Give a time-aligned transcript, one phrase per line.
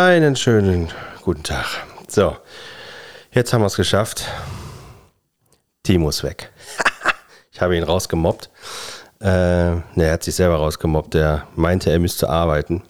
[0.00, 0.86] Einen schönen
[1.24, 1.66] guten Tag.
[2.06, 2.36] So,
[3.32, 4.26] jetzt haben wir es geschafft.
[5.82, 6.52] Timo ist weg.
[7.50, 8.48] ich habe ihn rausgemobbt.
[9.20, 11.16] Äh, ne, er hat sich selber rausgemobbt.
[11.16, 12.84] Er meinte, er müsste arbeiten.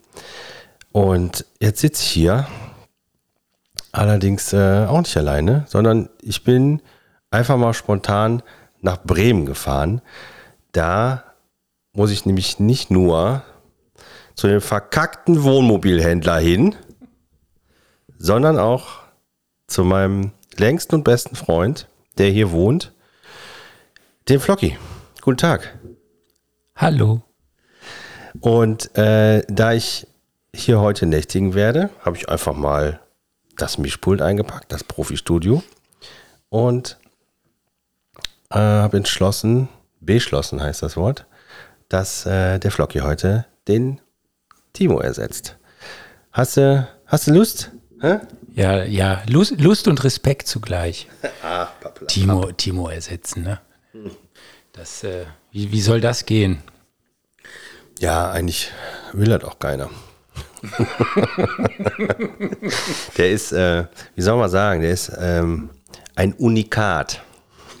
[0.91, 2.45] Und jetzt sitze ich hier.
[3.91, 6.79] Allerdings äh, auch nicht alleine, sondern ich bin
[7.31, 8.43] einfach mal spontan
[8.81, 10.03] nach Bremen gefahren.
[10.73, 11.23] Da
[11.91, 13.41] muss ich nämlich nicht nur
[14.35, 16.75] zu dem verkackten Wohnmobilhändler hin,
[18.19, 18.99] sondern auch
[19.65, 21.87] zu meinem längsten und besten Freund,
[22.17, 22.91] der hier wohnt,
[24.27, 24.77] dem Flocky.
[25.21, 25.79] Guten Tag.
[26.75, 27.21] Hallo.
[28.41, 30.05] Und äh, da ich
[30.53, 32.99] hier heute nächtigen werde, habe ich einfach mal
[33.57, 35.63] das Mischpult eingepackt, das Profi-Studio.
[36.49, 36.97] Und
[38.51, 39.69] äh, habe entschlossen,
[40.01, 41.25] beschlossen heißt das Wort,
[41.87, 44.01] dass äh, der Flocky heute den
[44.73, 45.57] Timo ersetzt.
[46.31, 47.71] Hast du, hast du Lust?
[48.01, 48.19] Hä?
[48.55, 51.07] Ja, ja, Lust, Lust und Respekt zugleich.
[51.43, 52.51] ah, pappla, Timo.
[52.51, 53.59] Timo ersetzen, ne?
[54.71, 56.61] Das, äh, wie, wie soll das gehen?
[57.99, 58.71] Ja, eigentlich
[59.11, 59.89] will das auch keiner.
[63.17, 65.69] der ist, äh, wie soll man sagen, der ist ähm,
[66.15, 67.21] ein Unikat.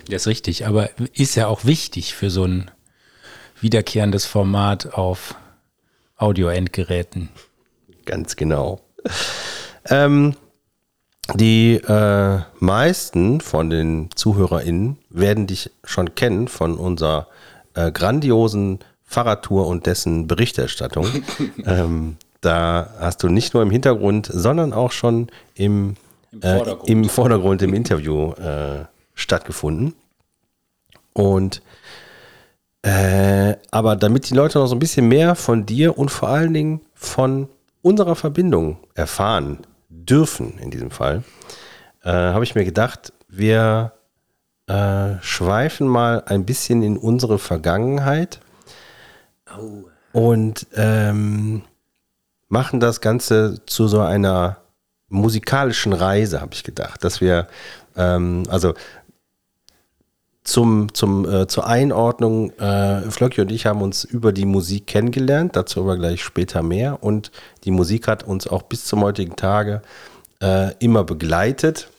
[0.09, 2.71] Das ist richtig, aber ist ja auch wichtig für so ein
[3.61, 5.35] wiederkehrendes Format auf
[6.17, 7.29] Audio-Endgeräten.
[8.05, 8.81] Ganz genau.
[9.89, 10.35] Ähm,
[11.35, 17.27] die äh, meisten von den ZuhörerInnen werden dich schon kennen von unserer
[17.75, 21.07] äh, grandiosen Fahrradtour und dessen Berichterstattung.
[21.65, 25.95] ähm, da hast du nicht nur im Hintergrund, sondern auch schon im,
[26.31, 26.89] Im, äh, Vordergrund.
[26.89, 29.93] im, Vordergrund, im Interview äh, stattgefunden.
[31.13, 31.61] Und
[32.81, 36.53] äh, aber damit die Leute noch so ein bisschen mehr von dir und vor allen
[36.53, 37.49] Dingen von
[37.81, 41.23] unserer Verbindung erfahren dürfen, in diesem Fall,
[42.03, 43.93] äh, habe ich mir gedacht, wir
[44.67, 48.39] äh, schweifen mal ein bisschen in unsere Vergangenheit
[49.57, 49.85] oh.
[50.13, 51.63] und ähm,
[52.47, 54.57] machen das Ganze zu so einer
[55.09, 57.47] musikalischen Reise, habe ich gedacht, dass wir,
[57.95, 58.75] ähm, also
[60.49, 65.55] zum, zum, äh, zur Einordnung, äh, Flöcki und ich haben uns über die Musik kennengelernt,
[65.55, 67.03] dazu aber gleich später mehr.
[67.03, 67.31] Und
[67.65, 69.83] die Musik hat uns auch bis zum heutigen Tage
[70.41, 71.89] äh, immer begleitet.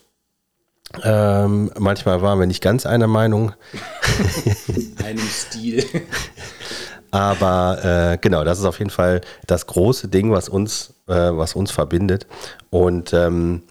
[1.01, 3.53] Ähm, manchmal waren wir nicht ganz einer Meinung.
[5.03, 5.85] Einem Stil.
[7.11, 11.55] Aber äh, genau, das ist auf jeden Fall das große Ding, was uns, äh, was
[11.55, 12.27] uns verbindet.
[12.69, 13.63] Und ähm,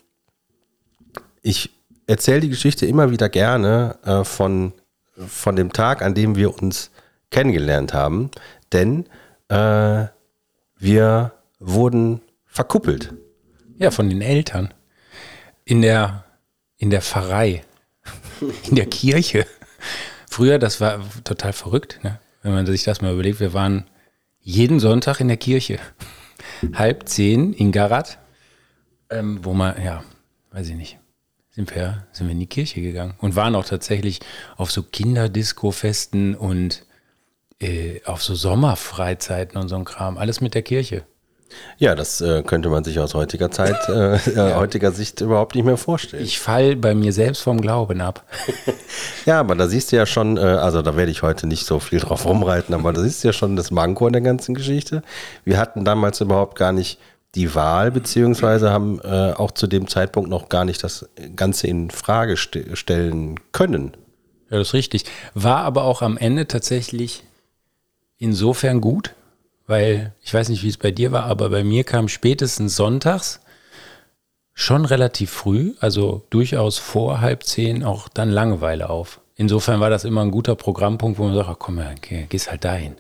[1.42, 1.70] ich
[2.10, 4.72] erzähle die Geschichte immer wieder gerne äh, von,
[5.15, 6.91] von dem Tag, an dem wir uns
[7.31, 8.31] kennengelernt haben,
[8.72, 9.06] denn
[9.48, 10.06] äh,
[10.76, 13.15] wir wurden verkuppelt.
[13.78, 14.75] Ja, von den Eltern.
[15.65, 16.25] In der,
[16.78, 17.62] in der Pfarrei,
[18.69, 19.47] in der Kirche.
[20.28, 22.19] Früher, das war total verrückt, ne?
[22.42, 23.38] wenn man sich das mal überlegt.
[23.38, 23.87] Wir waren
[24.41, 25.78] jeden Sonntag in der Kirche.
[26.75, 28.19] Halb zehn in Garat,
[29.10, 30.03] ähm, wo man, ja,
[30.50, 30.99] weiß ich nicht,
[31.60, 34.21] sind wir, sind wir in die Kirche gegangen und waren auch tatsächlich
[34.56, 36.87] auf so Kinderdisco-Festen und
[37.60, 40.16] äh, auf so Sommerfreizeiten und so ein Kram.
[40.16, 41.03] Alles mit der Kirche.
[41.78, 44.56] Ja, das äh, könnte man sich aus heutiger Zeit, äh, ja.
[44.56, 46.25] heutiger Sicht überhaupt nicht mehr vorstellen.
[46.25, 48.25] Ich fall bei mir selbst vom Glauben ab.
[49.27, 51.78] ja, aber da siehst du ja schon, äh, also da werde ich heute nicht so
[51.78, 55.03] viel drauf rumreiten, aber da siehst du ja schon das Manko in der ganzen Geschichte.
[55.44, 56.98] Wir hatten damals überhaupt gar nicht
[57.34, 61.91] die Wahl, beziehungsweise haben äh, auch zu dem Zeitpunkt noch gar nicht das Ganze in
[61.91, 63.92] Frage st stellen können.
[64.50, 65.04] Ja, das ist richtig.
[65.34, 67.22] War aber auch am Ende tatsächlich
[68.18, 69.14] insofern gut,
[69.66, 73.41] weil ich weiß nicht, wie es bei dir war, aber bei mir kam spätestens sonntags
[74.53, 79.21] schon relativ früh, also durchaus vor halb zehn, auch dann Langeweile auf.
[79.36, 82.65] Insofern war das immer ein guter Programmpunkt, wo man sagt, ach, komm, okay, gehst halt
[82.65, 82.97] dahin.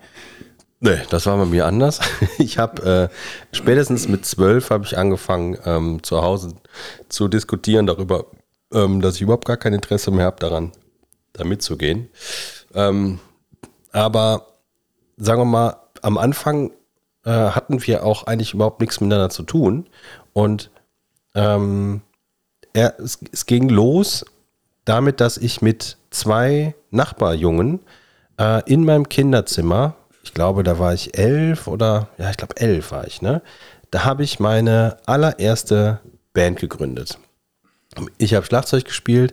[0.82, 2.00] Nee, das war bei mir anders.
[2.38, 6.54] Ich habe äh, spätestens mit zwölf habe ich angefangen, ähm, zu Hause
[7.10, 8.24] zu diskutieren darüber,
[8.72, 10.72] ähm, dass ich überhaupt gar kein Interesse mehr habe daran,
[11.34, 12.08] da mitzugehen.
[12.74, 13.20] Ähm,
[13.92, 14.46] aber
[15.18, 16.72] sagen wir mal, am Anfang
[17.24, 19.86] äh, hatten wir auch eigentlich überhaupt nichts miteinander zu tun.
[20.32, 20.70] Und
[21.34, 22.00] ähm,
[22.72, 24.24] er, es, es, ging los
[24.86, 27.80] damit, dass ich mit zwei Nachbarjungen
[28.38, 32.92] äh, in meinem Kinderzimmer ich glaube, da war ich elf oder, ja, ich glaube elf
[32.92, 33.42] war ich, ne?
[33.90, 36.00] Da habe ich meine allererste
[36.32, 37.18] Band gegründet.
[38.18, 39.32] Ich habe Schlagzeug gespielt.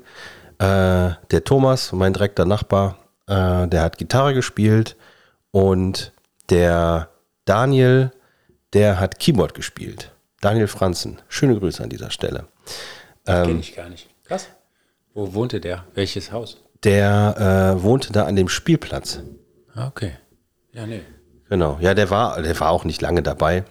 [0.58, 2.98] Äh, der Thomas, mein direkter Nachbar,
[3.28, 4.96] äh, der hat Gitarre gespielt.
[5.52, 6.12] Und
[6.50, 7.10] der
[7.46, 8.12] Daniel,
[8.74, 10.12] der hat Keyboard gespielt.
[10.42, 11.20] Daniel Franzen.
[11.28, 12.48] Schöne Grüße an dieser Stelle.
[13.26, 14.10] Ähm, Kenne ich gar nicht.
[14.24, 14.48] Krass.
[15.14, 15.84] Wo wohnte der?
[15.94, 16.58] Welches Haus?
[16.84, 19.20] Der äh, wohnte da an dem Spielplatz.
[19.74, 20.14] Ah, okay.
[20.78, 21.02] Ja, nee.
[21.50, 21.80] Genau.
[21.82, 23.64] Ja, der war, der war auch nicht lange dabei.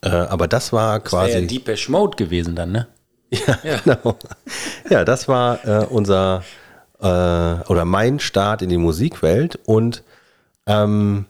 [0.00, 1.32] Äh, aber das war quasi.
[1.32, 2.86] Das ja Deepesh Mode gewesen dann, ne?
[3.30, 3.78] Ja, ja.
[3.78, 4.16] genau.
[4.88, 6.44] Ja, das war äh, unser
[7.00, 10.04] äh, oder mein Start in die Musikwelt und
[10.66, 11.26] ähm,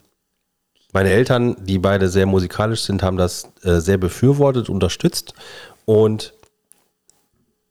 [0.93, 5.33] meine Eltern, die beide sehr musikalisch sind, haben das äh, sehr befürwortet, unterstützt
[5.85, 6.33] und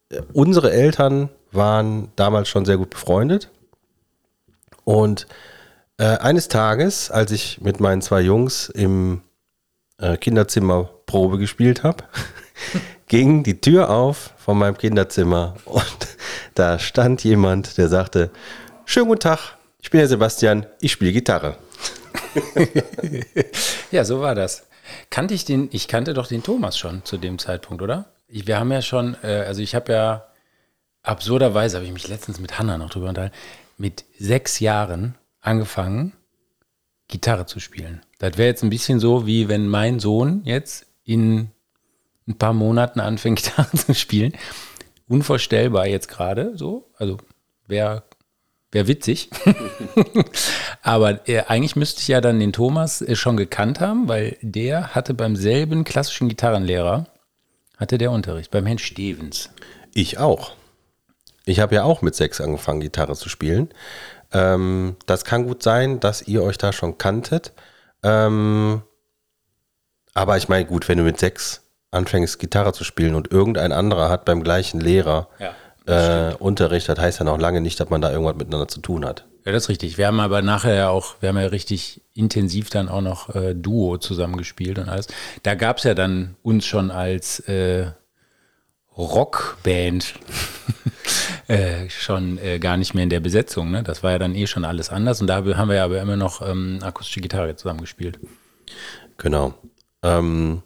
[0.08, 3.50] äh, unsere Eltern waren damals schon sehr gut befreundet
[4.82, 5.28] und
[5.98, 9.22] äh, eines Tages, als ich mit meinen zwei Jungs im
[9.98, 12.04] äh, Kinderzimmer Probe gespielt habe,
[13.08, 15.98] ging die Tür auf von meinem Kinderzimmer und
[16.54, 18.30] da stand jemand, der sagte,
[18.84, 21.56] schönen guten Tag, ich bin der Sebastian, ich spiele Gitarre.
[23.90, 24.66] ja, so war das.
[25.10, 28.06] Kannte ich den, ich kannte doch den Thomas schon zu dem Zeitpunkt, oder?
[28.28, 30.26] Wir haben ja schon, äh, also ich habe ja,
[31.02, 33.36] absurderweise habe ich mich letztens mit Hanna noch drüber unterhalten,
[33.76, 35.14] mit sechs Jahren
[35.44, 36.12] angefangen,
[37.08, 38.00] Gitarre zu spielen.
[38.18, 41.50] Das wäre jetzt ein bisschen so, wie wenn mein Sohn jetzt in
[42.26, 44.32] ein paar Monaten anfängt, Gitarre zu spielen.
[45.06, 46.90] Unvorstellbar jetzt gerade so.
[46.96, 47.18] Also
[47.66, 48.04] wäre
[48.72, 49.30] wär witzig.
[50.82, 54.94] Aber äh, eigentlich müsste ich ja dann den Thomas äh, schon gekannt haben, weil der
[54.94, 57.06] hatte beim selben klassischen Gitarrenlehrer,
[57.76, 59.50] hatte der Unterricht, beim Herrn Stevens.
[59.94, 60.52] Ich auch.
[61.46, 63.68] Ich habe ja auch mit sechs angefangen, Gitarre zu spielen.
[64.34, 67.52] Ähm, das kann gut sein, dass ihr euch da schon kanntet.
[68.02, 68.82] Ähm,
[70.12, 74.08] aber ich meine, gut, wenn du mit sechs anfängst, Gitarre zu spielen und irgendein anderer
[74.08, 78.00] hat beim gleichen Lehrer ja, äh, Unterricht, das heißt ja noch lange nicht, dass man
[78.00, 79.24] da irgendwas miteinander zu tun hat.
[79.44, 79.98] Ja, das ist richtig.
[79.98, 83.54] Wir haben aber nachher ja auch, wir haben ja richtig intensiv dann auch noch äh,
[83.54, 85.06] Duo zusammengespielt und alles.
[85.42, 87.88] Da gab es ja dann uns schon als äh,
[88.96, 90.14] Rockband
[91.48, 93.70] äh, schon äh, gar nicht mehr in der Besetzung.
[93.70, 93.82] Ne?
[93.82, 96.16] Das war ja dann eh schon alles anders und da haben wir ja aber immer
[96.16, 98.18] noch ähm, akustische Gitarre zusammengespielt.
[99.16, 99.54] Genau.
[100.02, 100.62] Ähm,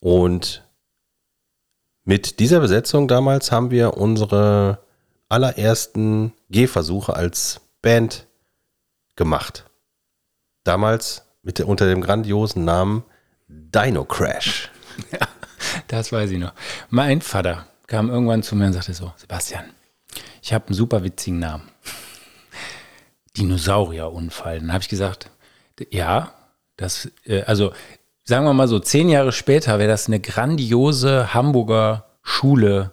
[0.00, 0.62] und
[2.04, 4.78] mit dieser Besetzung damals haben wir unsere
[5.28, 8.26] allerersten Gehversuche als Band
[9.16, 9.64] gemacht.
[10.62, 13.04] Damals mit, unter dem grandiosen Namen
[13.48, 14.70] Dino Crash.
[15.12, 15.26] Ja,
[15.88, 16.52] das weiß ich noch.
[16.90, 19.64] Mein Vater kam irgendwann zu mir und sagte so, Sebastian,
[20.42, 21.68] ich habe einen super witzigen Namen.
[23.36, 24.60] Dinosaurierunfall.
[24.60, 25.30] Dann habe ich gesagt,
[25.90, 26.32] ja,
[26.76, 27.72] das, äh, also
[28.24, 32.92] sagen wir mal so, zehn Jahre später wäre das eine grandiose Hamburger Schule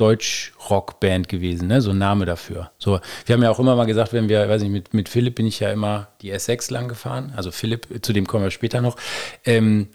[0.00, 1.82] Deutsch-Rock-Band gewesen, ne?
[1.82, 2.70] so ein Name dafür.
[2.78, 5.34] So, wir haben ja auch immer mal gesagt, wenn wir, weiß nicht, mit, mit Philipp
[5.34, 8.80] bin ich ja immer die S6 lang gefahren, also Philipp, zu dem kommen wir später
[8.80, 8.96] noch.
[9.44, 9.88] Ähm,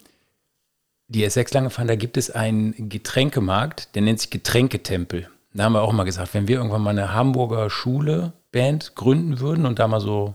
[1.08, 5.28] die S6 lang gefahren, da gibt es einen Getränkemarkt, der nennt sich Getränketempel.
[5.54, 9.64] Da haben wir auch mal gesagt, wenn wir irgendwann mal eine Hamburger Schule-Band gründen würden
[9.64, 10.34] und da mal so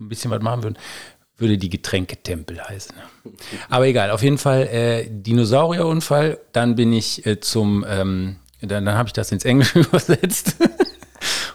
[0.00, 0.78] ein bisschen was machen würden,
[1.38, 2.96] würde die Getränketempel heißen.
[3.68, 6.38] Aber egal, auf jeden Fall äh, Dinosaurierunfall.
[6.52, 10.56] Dann bin ich äh, zum, ähm, dann, dann habe ich das ins Englische übersetzt.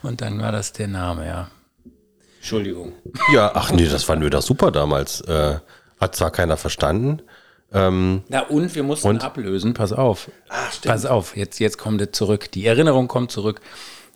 [0.03, 1.49] Und dann war das der Name, ja.
[2.37, 2.93] Entschuldigung.
[3.33, 5.21] Ja, ach nee, das fanden wir doch super damals.
[5.21, 5.59] Äh,
[5.99, 7.21] hat zwar keiner verstanden.
[7.73, 9.23] Ähm, Na und wir mussten und?
[9.23, 10.29] ablösen, pass auf.
[10.49, 10.93] Ach, stimmt.
[10.93, 12.51] Pass auf, jetzt, jetzt kommt er zurück.
[12.51, 13.61] Die Erinnerung kommt zurück.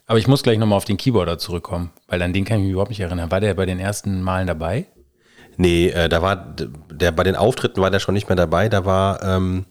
[0.07, 2.71] Aber ich muss gleich nochmal auf den Keyboarder zurückkommen, weil an den kann ich mich
[2.73, 3.31] überhaupt nicht erinnern.
[3.31, 4.85] War der bei den ersten Malen dabei?
[5.57, 6.55] Nee, äh, da war
[6.91, 8.69] der bei den Auftritten war der schon nicht mehr dabei.
[8.69, 9.65] Da war ähm,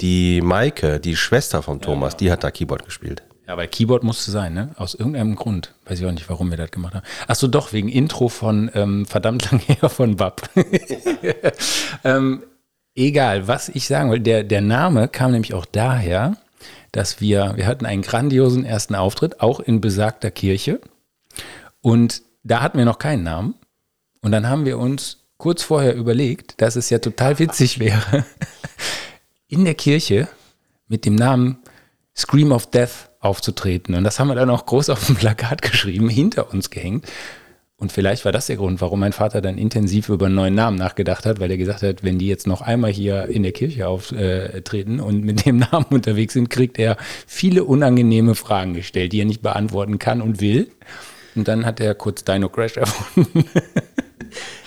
[0.00, 3.22] die Maike, die Schwester von Thomas, ja, die hat da Keyboard gespielt.
[3.46, 4.72] Ja, weil Keyboard musste sein, ne?
[4.76, 5.72] Aus irgendeinem Grund.
[5.86, 7.06] Weiß ich auch nicht, warum wir das gemacht haben.
[7.26, 10.42] Ach so, doch, wegen Intro von ähm, verdammt lang her von Bab.
[12.04, 12.42] ähm,
[12.98, 16.36] egal, was ich sagen will, der, der Name kam nämlich auch daher,
[16.92, 20.80] dass wir, wir hatten einen grandiosen ersten Auftritt, auch in besagter Kirche.
[21.80, 23.54] Und da hatten wir noch keinen Namen.
[24.20, 28.24] Und dann haben wir uns kurz vorher überlegt, dass es ja total witzig wäre,
[29.48, 30.28] in der Kirche
[30.88, 31.58] mit dem Namen
[32.16, 33.94] Scream of Death aufzutreten.
[33.94, 37.06] Und das haben wir dann auch groß auf dem Plakat geschrieben, hinter uns gehängt.
[37.80, 40.76] Und vielleicht war das der Grund, warum mein Vater dann intensiv über einen neuen Namen
[40.76, 43.86] nachgedacht hat, weil er gesagt hat, wenn die jetzt noch einmal hier in der Kirche
[43.86, 46.96] auftreten und mit dem Namen unterwegs sind, kriegt er
[47.28, 50.68] viele unangenehme Fragen gestellt, die er nicht beantworten kann und will.
[51.36, 53.44] Und dann hat er kurz Dino Crash erfunden.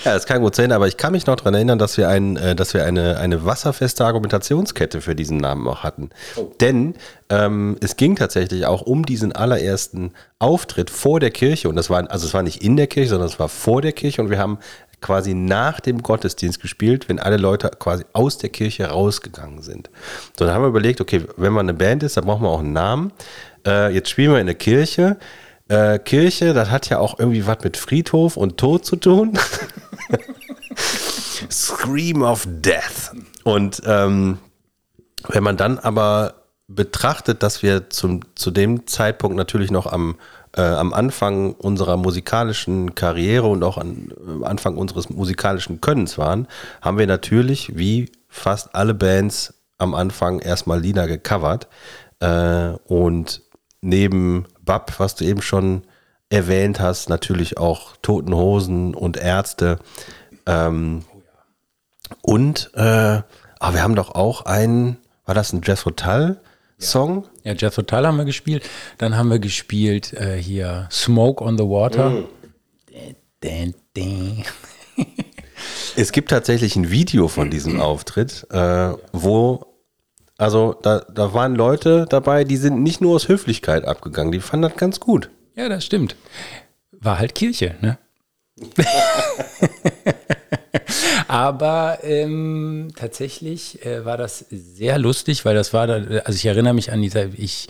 [0.03, 2.36] Ja, das kann gut sein, aber ich kann mich noch daran erinnern, dass wir, ein,
[2.38, 6.10] äh, dass wir eine, eine wasserfeste Argumentationskette für diesen Namen auch hatten.
[6.36, 6.51] Oh.
[6.60, 6.96] Denn
[7.29, 11.70] ähm, es ging tatsächlich auch um diesen allerersten Auftritt vor der Kirche.
[11.70, 13.91] Und das war, also es war nicht in der Kirche, sondern es war vor der
[13.91, 14.58] Kirche und wir haben
[15.01, 19.89] quasi nach dem Gottesdienst gespielt, wenn alle Leute quasi aus der Kirche rausgegangen sind.
[20.38, 22.60] So, dann haben wir überlegt, okay, wenn man eine Band ist, dann brauchen wir auch
[22.60, 23.12] einen Namen.
[23.65, 25.17] Äh, jetzt spielen wir in der Kirche.
[25.67, 29.38] Äh, Kirche, das hat ja auch irgendwie was mit Friedhof und Tod zu tun.
[31.50, 33.12] Scream of Death.
[33.44, 34.38] Und ähm,
[35.27, 36.36] wenn man dann aber
[36.68, 40.15] betrachtet, dass wir zum, zu dem Zeitpunkt natürlich noch am,
[40.56, 44.10] äh, am Anfang unserer musikalischen Karriere und auch am
[44.41, 46.48] äh, Anfang unseres musikalischen Könnens waren,
[46.82, 51.68] haben wir natürlich, wie fast alle Bands, am Anfang erstmal Lieder gecovert.
[52.20, 53.41] Äh, und
[53.82, 55.84] neben Bab, was du eben schon
[56.32, 59.80] erwähnt hast, natürlich auch Toten Hosen und Ärzte.
[60.46, 61.04] Ähm,
[62.22, 63.22] und äh,
[63.60, 66.40] aber wir haben doch auch einen, war das ein Jethro Tull
[66.80, 67.26] Song?
[67.44, 68.68] Ja, Jethro Tull haben wir gespielt.
[68.98, 72.10] Dann haben wir gespielt äh, hier Smoke on the Water.
[72.10, 72.26] Mm.
[75.96, 79.66] Es gibt tatsächlich ein Video von diesem Auftritt, äh, wo
[80.38, 84.70] also da, da waren Leute dabei, die sind nicht nur aus Höflichkeit abgegangen, die fanden
[84.70, 85.30] das ganz gut.
[85.55, 86.15] Ja, das stimmt.
[86.91, 87.98] War halt Kirche, ne?
[91.27, 96.74] Aber ähm, tatsächlich äh, war das sehr lustig, weil das war da, also ich erinnere
[96.74, 97.70] mich an dieser, ich,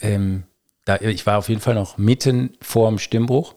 [0.00, 0.44] ähm,
[0.84, 3.54] da, ich war auf jeden Fall noch mitten vorm Stimmbruch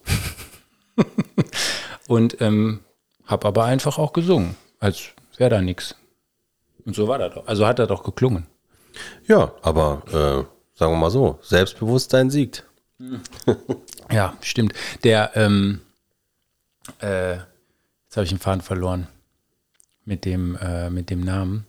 [2.07, 2.81] und ähm,
[3.25, 5.95] habe aber einfach auch gesungen, als wäre da nichts.
[6.85, 7.47] Und so war das doch.
[7.47, 8.47] Also hat er doch geklungen.
[9.27, 12.65] Ja, aber äh, sagen wir mal so, Selbstbewusstsein siegt.
[14.11, 14.73] ja, stimmt.
[15.03, 15.81] Der, ähm,
[16.99, 19.07] äh, jetzt habe ich den Faden verloren
[20.05, 21.65] mit dem, äh, mit dem Namen.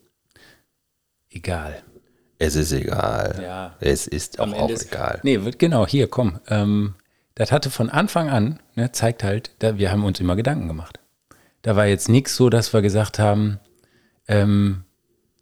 [1.31, 1.83] Egal.
[2.39, 3.39] Es ist egal.
[3.43, 3.77] Ja.
[3.81, 5.21] Es ist auch, Am auch Ende ist- egal.
[5.23, 6.41] Nee, genau, hier, komm.
[6.49, 6.95] Ähm,
[7.35, 11.01] das hatte von Anfang an, ne, zeigt halt, da, wir haben uns immer Gedanken gemacht.
[11.63, 13.59] Da war jetzt nichts so, dass wir gesagt haben,
[14.29, 14.85] ähm,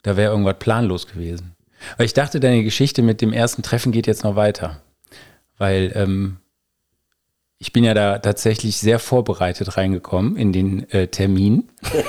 [0.03, 1.55] da wäre irgendwas planlos gewesen.
[1.97, 4.81] Weil ich dachte, deine Geschichte mit dem ersten Treffen geht jetzt noch weiter.
[5.59, 6.38] Weil ähm,
[7.59, 11.68] ich bin ja da tatsächlich sehr vorbereitet reingekommen in den äh, Termin.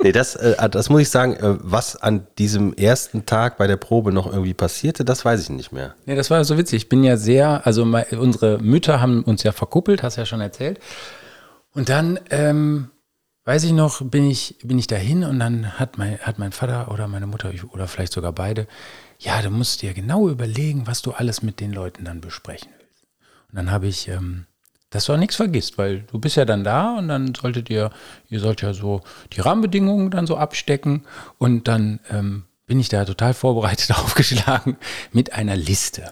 [0.00, 3.76] Nee, das, äh, das muss ich sagen, äh, was an diesem ersten Tag bei der
[3.76, 5.96] Probe noch irgendwie passierte, das weiß ich nicht mehr.
[6.06, 6.84] Ja, das war so witzig.
[6.84, 10.40] Ich bin ja sehr, also mei- unsere Mütter haben uns ja verkuppelt, hast ja schon
[10.40, 10.78] erzählt.
[11.74, 12.90] Und dann, ähm,
[13.44, 16.92] weiß ich noch, bin ich, bin ich dahin und dann hat mein, hat mein Vater
[16.92, 18.68] oder meine Mutter oder vielleicht sogar beide,
[19.18, 23.04] ja, du musst dir genau überlegen, was du alles mit den Leuten dann besprechen willst.
[23.50, 24.46] Und dann habe ich, ähm,
[24.90, 27.90] dass du auch nichts vergisst, weil du bist ja dann da und dann solltet ihr,
[28.28, 31.04] ihr sollt ja so die Rahmenbedingungen dann so abstecken
[31.38, 34.76] und dann ähm, bin ich da total vorbereitet aufgeschlagen
[35.12, 36.10] mit einer Liste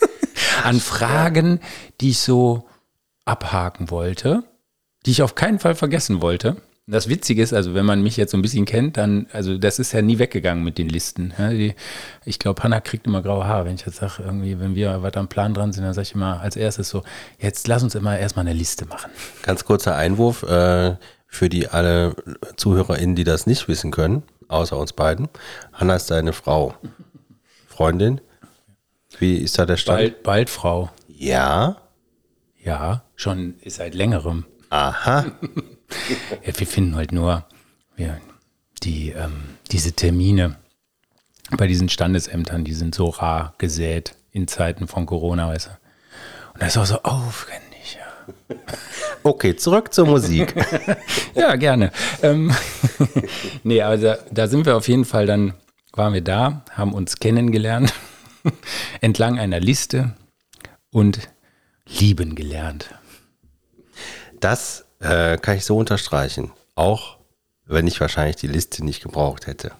[0.64, 1.60] an Fragen,
[2.00, 2.68] die ich so
[3.24, 4.44] abhaken wollte,
[5.06, 6.56] die ich auf keinen Fall vergessen wollte.
[6.90, 9.78] Das Witzige ist, also wenn man mich jetzt so ein bisschen kennt, dann, also das
[9.78, 11.34] ist ja nie weggegangen mit den Listen.
[11.38, 11.74] Ja, die,
[12.24, 15.14] ich glaube, Hannah kriegt immer graue Haare, wenn ich jetzt sage, irgendwie, wenn wir was
[15.14, 17.02] am Plan dran sind, dann sage ich immer als erstes so,
[17.38, 19.10] jetzt lass uns immer erstmal eine Liste machen.
[19.42, 22.16] Ganz kurzer Einwurf äh, für die alle
[22.56, 25.28] ZuhörerInnen, die das nicht wissen können, außer uns beiden.
[25.74, 26.74] Hanna ist deine Frau.
[27.66, 28.22] Freundin?
[29.18, 29.98] Wie ist da der Stand?
[29.98, 30.90] Bald, bald, Frau.
[31.06, 31.76] Ja.
[32.64, 34.46] Ja, schon seit längerem.
[34.70, 35.26] Aha.
[36.44, 37.44] Ja, wir finden halt nur
[37.96, 38.20] wir,
[38.82, 40.56] die, ähm, diese Termine
[41.56, 45.70] bei diesen Standesämtern, die sind so rar gesät in Zeiten von Corona, weißt du.
[46.54, 48.56] Und das ist auch so aufwendig, ja.
[49.22, 50.54] Okay, zurück zur Musik.
[51.34, 51.92] Ja, gerne.
[52.22, 52.52] ähm,
[53.62, 55.54] nee, aber da, da sind wir auf jeden Fall dann,
[55.92, 57.92] waren wir da, haben uns kennengelernt,
[59.00, 60.14] entlang einer Liste
[60.90, 61.28] und
[61.86, 62.90] lieben gelernt.
[64.40, 66.52] Das äh, kann ich so unterstreichen.
[66.74, 67.18] Auch
[67.66, 69.72] wenn ich wahrscheinlich die Liste nicht gebraucht hätte.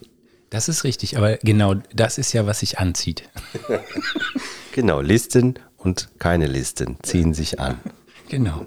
[0.50, 3.28] Das ist richtig, aber genau das ist ja, was sich anzieht.
[4.72, 7.80] Genau, Listen und keine Listen ziehen sich an.
[8.28, 8.64] Genau,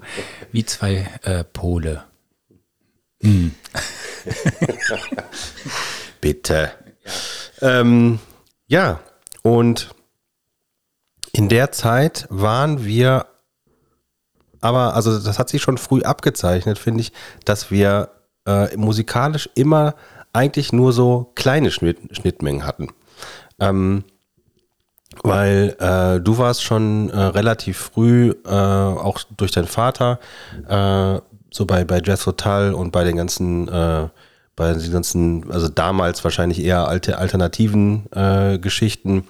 [0.50, 2.04] wie zwei äh, Pole.
[6.20, 6.72] Bitte.
[7.62, 7.80] Ja.
[7.80, 8.18] Ähm,
[8.66, 9.00] ja,
[9.40, 9.94] und
[11.32, 13.26] in der Zeit waren wir,
[14.62, 17.12] aber, also das hat sich schon früh abgezeichnet, finde ich,
[17.44, 18.10] dass wir
[18.46, 19.94] äh, musikalisch immer
[20.32, 22.88] eigentlich nur so kleine Schnitt, Schnittmengen hatten.
[23.60, 24.04] Ähm,
[25.22, 30.18] weil äh, du warst schon äh, relativ früh, äh, auch durch deinen Vater,
[30.66, 34.08] äh, so bei, bei Jazz Hotel und bei den ganzen, äh,
[34.56, 39.28] bei den ganzen, also damals wahrscheinlich eher alte alternativen äh, Geschichten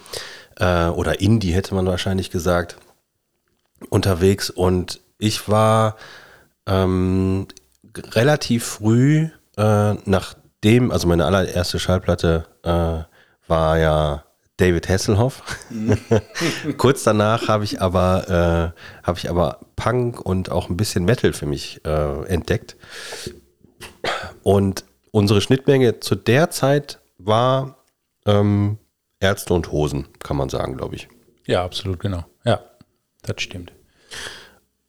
[0.56, 2.76] äh, oder Indie hätte man wahrscheinlich gesagt,
[3.90, 4.50] unterwegs.
[4.50, 5.96] Und ich war
[6.66, 7.46] ähm,
[7.94, 14.24] relativ früh, äh, nachdem, also meine allererste Schallplatte äh, war ja
[14.56, 15.42] David Hasselhoff.
[15.70, 15.96] Mhm.
[16.76, 21.32] Kurz danach habe ich aber äh, habe ich aber Punk und auch ein bisschen Metal
[21.32, 22.76] für mich äh, entdeckt.
[24.42, 27.76] Und unsere Schnittmenge zu der Zeit war
[28.26, 28.78] ähm,
[29.20, 31.08] Ärzte und Hosen, kann man sagen, glaube ich.
[31.46, 32.24] Ja, absolut, genau.
[32.44, 32.60] Ja,
[33.22, 33.72] das stimmt.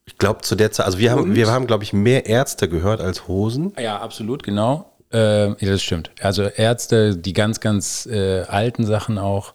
[0.05, 2.99] Ich glaube, zu der Zeit, also wir haben, wir haben, glaube ich, mehr Ärzte gehört
[2.99, 3.73] als Hosen.
[3.79, 4.91] Ja, absolut, genau.
[5.13, 6.11] Äh, ja, das stimmt.
[6.21, 9.53] Also Ärzte, die ganz, ganz äh, alten Sachen auch.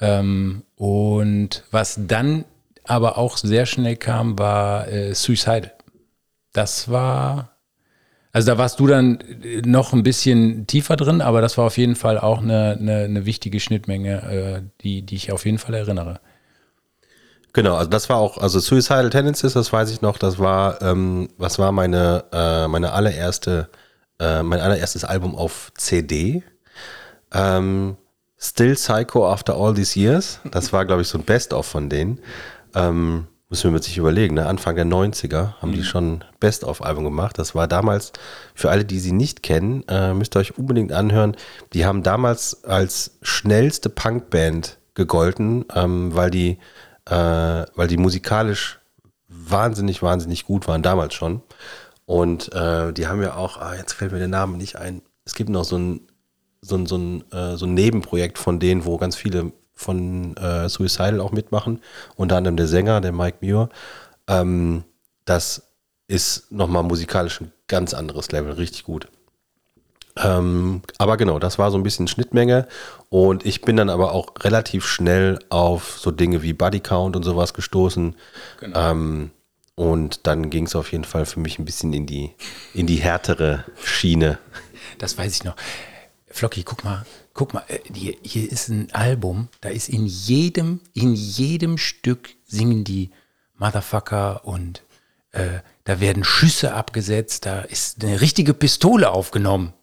[0.00, 2.44] Ähm, und was dann
[2.84, 5.72] aber auch sehr schnell kam, war äh, Suicide.
[6.52, 7.56] Das war,
[8.32, 9.18] also da warst du dann
[9.64, 13.26] noch ein bisschen tiefer drin, aber das war auf jeden Fall auch eine, eine, eine
[13.26, 16.20] wichtige Schnittmenge, äh, die, die ich auf jeden Fall erinnere.
[17.56, 21.30] Genau, also das war auch, also Suicidal Tendencies, das weiß ich noch, das war, ähm,
[21.38, 23.70] was war meine, äh, meine allererste,
[24.20, 26.42] äh, mein allererstes Album auf CD.
[27.32, 27.96] Ähm,
[28.38, 30.40] Still Psycho After All These Years.
[30.50, 32.20] Das war, glaube ich, so ein Best-of von denen.
[32.74, 34.44] Ähm, müssen wir mit sich überlegen, ne?
[34.44, 35.76] Anfang der 90er haben mhm.
[35.76, 37.38] die schon Best-of-Album gemacht.
[37.38, 38.12] Das war damals,
[38.54, 41.34] für alle, die sie nicht kennen, äh, müsst ihr euch unbedingt anhören.
[41.72, 46.58] Die haben damals als schnellste Punkband gegolten, ähm, weil die,
[47.06, 47.14] äh,
[47.74, 48.80] weil die musikalisch
[49.28, 51.42] wahnsinnig, wahnsinnig gut waren, damals schon.
[52.04, 55.02] Und äh, die haben ja auch, ah, jetzt fällt mir der Name nicht ein.
[55.24, 56.00] Es gibt noch so ein
[56.66, 60.68] so ein, so ein, äh, so ein Nebenprojekt von denen, wo ganz viele von äh,
[60.68, 61.80] Suicidal auch mitmachen,
[62.16, 63.68] unter anderem der Sänger, der Mike Muir.
[64.26, 64.84] Ähm,
[65.24, 65.70] das
[66.08, 69.08] ist nochmal musikalisch ein ganz anderes Level, richtig gut.
[70.16, 72.66] Ähm, aber genau, das war so ein bisschen Schnittmenge
[73.10, 77.22] und ich bin dann aber auch relativ schnell auf so Dinge wie Body Count und
[77.22, 78.14] sowas gestoßen.
[78.60, 78.90] Genau.
[78.90, 79.30] Ähm,
[79.74, 82.32] und dann ging es auf jeden Fall für mich ein bisschen in die,
[82.72, 84.38] in die härtere Schiene.
[84.98, 85.56] Das weiß ich noch.
[86.30, 90.80] Flocky, guck mal, guck mal, äh, hier, hier ist ein Album, da ist in jedem,
[90.94, 93.10] in jedem Stück singen die
[93.58, 94.82] Motherfucker und
[95.32, 99.74] äh, da werden Schüsse abgesetzt, da ist eine richtige Pistole aufgenommen.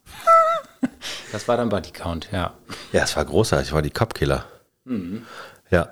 [1.32, 2.54] das war dann Body Count, ja.
[2.92, 4.46] Ja, es war großartig, war die Cupkiller.
[4.86, 5.26] Mhm.
[5.70, 5.90] Ja,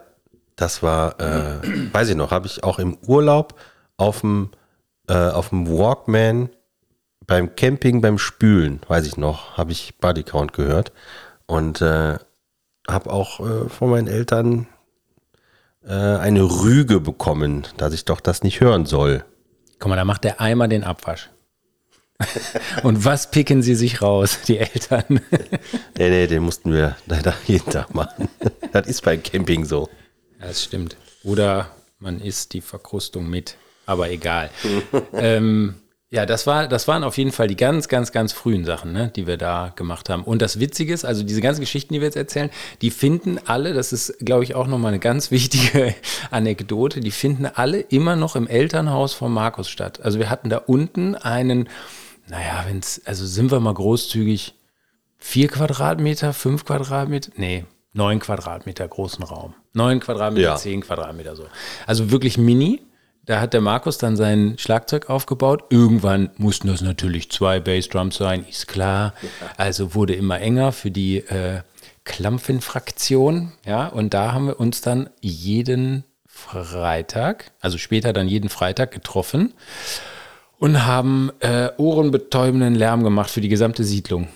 [0.56, 1.60] das war, äh,
[1.94, 3.56] weiß ich noch, habe ich auch im Urlaub
[3.98, 4.52] auf dem,
[5.08, 6.50] äh, auf dem Walkman
[7.28, 10.92] beim Camping, beim Spülen, weiß ich noch, habe ich Bodycount gehört
[11.46, 12.18] und äh,
[12.88, 14.68] habe auch äh, von meinen Eltern
[15.84, 19.24] äh, eine Rüge bekommen, dass ich doch das nicht hören soll.
[19.80, 21.31] Guck mal, da macht der Eimer den Abwasch.
[22.84, 25.06] und was picken sie sich raus, die Eltern?
[25.98, 28.30] nee, nee, den mussten wir leider jeden Tag machen.
[28.72, 29.90] das ist beim Camping so.
[30.40, 30.98] Ja, das stimmt.
[31.24, 34.50] Oder man isst die Verkrustung mit, aber egal.
[35.14, 35.76] ähm,
[36.14, 39.10] ja, das war, das waren auf jeden Fall die ganz, ganz, ganz frühen Sachen, ne,
[39.16, 40.26] die wir da gemacht haben.
[40.26, 42.50] Und das Witzige ist, also diese ganzen Geschichten, die wir jetzt erzählen,
[42.82, 45.96] die finden alle, das ist, glaube ich, auch nochmal eine ganz wichtige
[46.30, 50.02] Anekdote, die finden alle immer noch im Elternhaus von Markus statt.
[50.04, 51.70] Also wir hatten da unten einen,
[52.32, 54.56] naja, wenn's, also sind wir mal großzügig,
[55.18, 59.54] vier Quadratmeter, fünf Quadratmeter, nee, neun Quadratmeter großen Raum.
[59.74, 60.56] Neun Quadratmeter, ja.
[60.56, 61.46] zehn Quadratmeter so.
[61.86, 62.82] Also wirklich mini.
[63.26, 65.66] Da hat der Markus dann sein Schlagzeug aufgebaut.
[65.70, 69.14] Irgendwann mussten das natürlich zwei Bassdrums sein, ist klar.
[69.58, 71.62] Also wurde immer enger für die äh,
[72.06, 73.52] Klampfen-Fraktion.
[73.66, 79.54] Ja, und da haben wir uns dann jeden Freitag, also später dann jeden Freitag getroffen
[80.62, 84.28] und haben äh, ohrenbetäubenden Lärm gemacht für die gesamte Siedlung.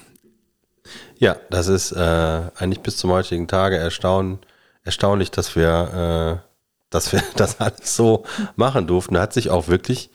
[1.19, 4.39] Ja, das ist äh, eigentlich bis zum heutigen Tage erstaun
[4.83, 6.49] erstaunlich, dass wir äh,
[6.89, 8.23] dass wir das alles so
[8.55, 9.13] machen durften.
[9.13, 10.09] Da hat sich auch wirklich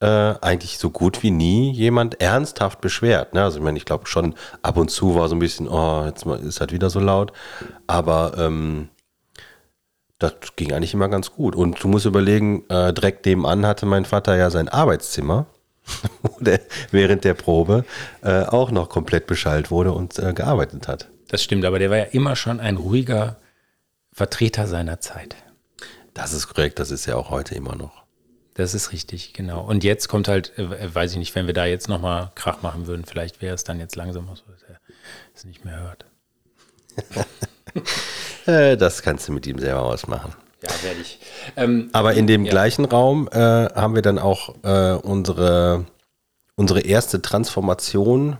[0.00, 3.32] äh, eigentlich so gut wie nie jemand ernsthaft beschwert.
[3.32, 3.42] Ne?
[3.42, 6.26] Also ich meine, ich glaube schon ab und zu war so ein bisschen, oh, jetzt
[6.26, 7.32] ist halt wieder so laut.
[7.86, 8.90] Aber ähm,
[10.18, 11.54] das ging eigentlich immer ganz gut.
[11.54, 15.46] Und du musst überlegen, äh, direkt nebenan hatte mein Vater ja sein Arbeitszimmer,
[16.22, 17.84] wo der während der Probe
[18.22, 21.08] äh, auch noch komplett beschallt wurde und äh, gearbeitet hat.
[21.28, 23.36] Das stimmt, aber der war ja immer schon ein ruhiger
[24.12, 25.36] Vertreter seiner Zeit.
[26.14, 28.02] Das ist korrekt, das ist ja auch heute immer noch.
[28.54, 29.60] Das ist richtig, genau.
[29.64, 32.88] Und jetzt kommt halt, äh, weiß ich nicht, wenn wir da jetzt nochmal Krach machen
[32.88, 34.80] würden, vielleicht wäre es dann jetzt langsam so, dass er
[35.32, 36.06] es nicht mehr hört.
[38.48, 40.32] Äh, das kannst du mit ihm selber ausmachen.
[40.62, 41.20] Ja, werde ich.
[41.56, 42.50] Ähm, Aber in dem ja.
[42.50, 45.84] gleichen Raum äh, haben wir dann auch äh, unsere,
[46.56, 48.38] unsere erste Transformation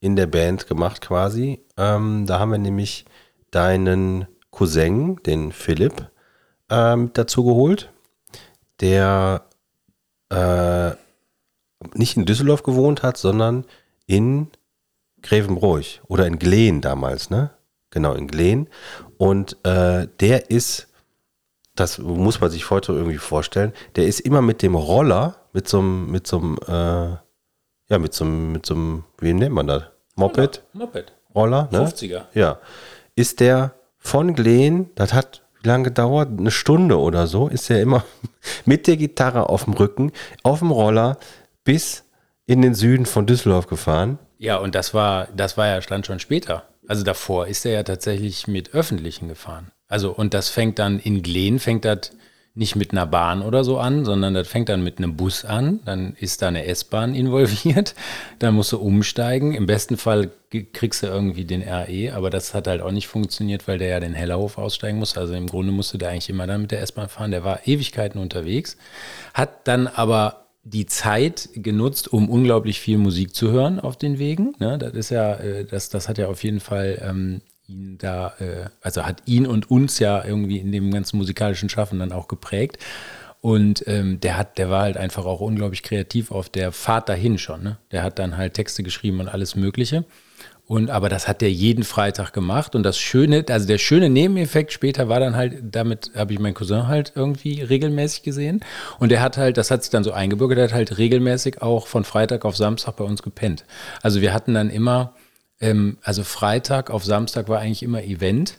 [0.00, 1.64] in der Band gemacht quasi.
[1.76, 3.06] Ähm, da haben wir nämlich
[3.50, 6.10] deinen Cousin, den Philipp,
[6.70, 7.90] ähm, dazu geholt,
[8.80, 9.42] der
[10.28, 10.90] äh,
[11.94, 13.64] nicht in Düsseldorf gewohnt hat, sondern
[14.06, 14.48] in
[15.22, 17.50] Grevenbroich oder in Gleen damals, ne?
[17.90, 18.68] Genau, in Gleen.
[19.18, 20.88] Und äh, der ist,
[21.74, 25.78] das muss man sich heute irgendwie vorstellen, der ist immer mit dem Roller, mit so
[25.78, 27.16] einem, mit so einem, äh,
[27.88, 29.84] ja, mit so einem, mit so einem, wie nennt man das?
[30.16, 30.62] Moped?
[30.72, 31.12] Moped.
[31.34, 31.86] Roller, ne?
[31.86, 32.24] 50er.
[32.34, 32.58] Ja.
[33.14, 36.30] Ist der von Gleen, das hat wie lange gedauert?
[36.38, 38.04] Eine Stunde oder so, ist er immer
[38.64, 41.18] mit der Gitarre auf dem Rücken, auf dem Roller
[41.64, 42.04] bis
[42.46, 44.18] in den Süden von Düsseldorf gefahren.
[44.38, 46.64] Ja, und das war, das war ja stand schon später.
[46.88, 49.70] Also davor ist er ja tatsächlich mit Öffentlichen gefahren.
[49.88, 52.10] Also, und das fängt dann in Glen, fängt das
[52.56, 55.80] nicht mit einer Bahn oder so an, sondern das fängt dann mit einem Bus an,
[55.84, 57.94] dann ist da eine S-Bahn involviert,
[58.38, 59.52] dann musst du umsteigen.
[59.52, 60.30] Im besten Fall
[60.72, 64.00] kriegst du irgendwie den RE, aber das hat halt auch nicht funktioniert, weil der ja
[64.00, 65.18] den Hellerhof aussteigen muss.
[65.18, 67.30] Also im Grunde musste der eigentlich immer dann mit der S-Bahn fahren.
[67.30, 68.78] Der war Ewigkeiten unterwegs,
[69.34, 74.54] hat dann aber die Zeit genutzt, um unglaublich viel Musik zu hören auf den Wegen.
[74.58, 78.34] Ne, das ist ja, äh, das, das hat ja auf jeden Fall ähm, ihn da,
[78.40, 82.26] äh, also hat ihn und uns ja irgendwie in dem ganzen musikalischen Schaffen dann auch
[82.26, 82.78] geprägt.
[83.40, 87.38] Und ähm, der hat, der war halt einfach auch unglaublich kreativ auf der Fahrt dahin
[87.38, 87.62] schon.
[87.62, 87.78] Ne?
[87.92, 90.04] Der hat dann halt Texte geschrieben und alles Mögliche.
[90.68, 92.74] Und aber das hat der jeden Freitag gemacht.
[92.74, 96.54] Und das Schöne, also der schöne Nebeneffekt später war dann halt, damit habe ich meinen
[96.54, 98.64] Cousin halt irgendwie regelmäßig gesehen.
[98.98, 101.86] Und der hat halt, das hat sich dann so eingebürgert, der hat halt regelmäßig auch
[101.86, 103.64] von Freitag auf Samstag bei uns gepennt.
[104.02, 105.14] Also wir hatten dann immer,
[105.60, 108.58] ähm, also Freitag auf Samstag war eigentlich immer Event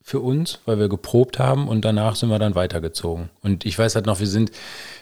[0.00, 3.30] für uns, weil wir geprobt haben und danach sind wir dann weitergezogen.
[3.42, 4.52] Und ich weiß halt noch, wir sind,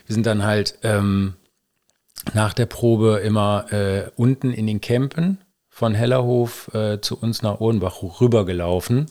[0.06, 1.34] wir sind dann halt ähm,
[2.32, 5.38] nach der Probe immer äh, unten in den Campen
[5.76, 9.10] von Hellerhof äh, zu uns nach Ohrenbach rübergelaufen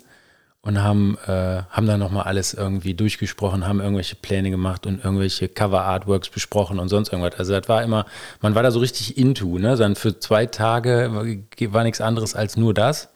[0.64, 5.48] und haben, äh, haben dann nochmal alles irgendwie durchgesprochen, haben irgendwelche Pläne gemacht und irgendwelche
[5.48, 7.38] Cover-Artworks besprochen und sonst irgendwas.
[7.38, 8.08] Also das war immer,
[8.42, 9.76] man war da so richtig into, ne?
[9.76, 13.10] Dann für zwei Tage war nichts anderes als nur das.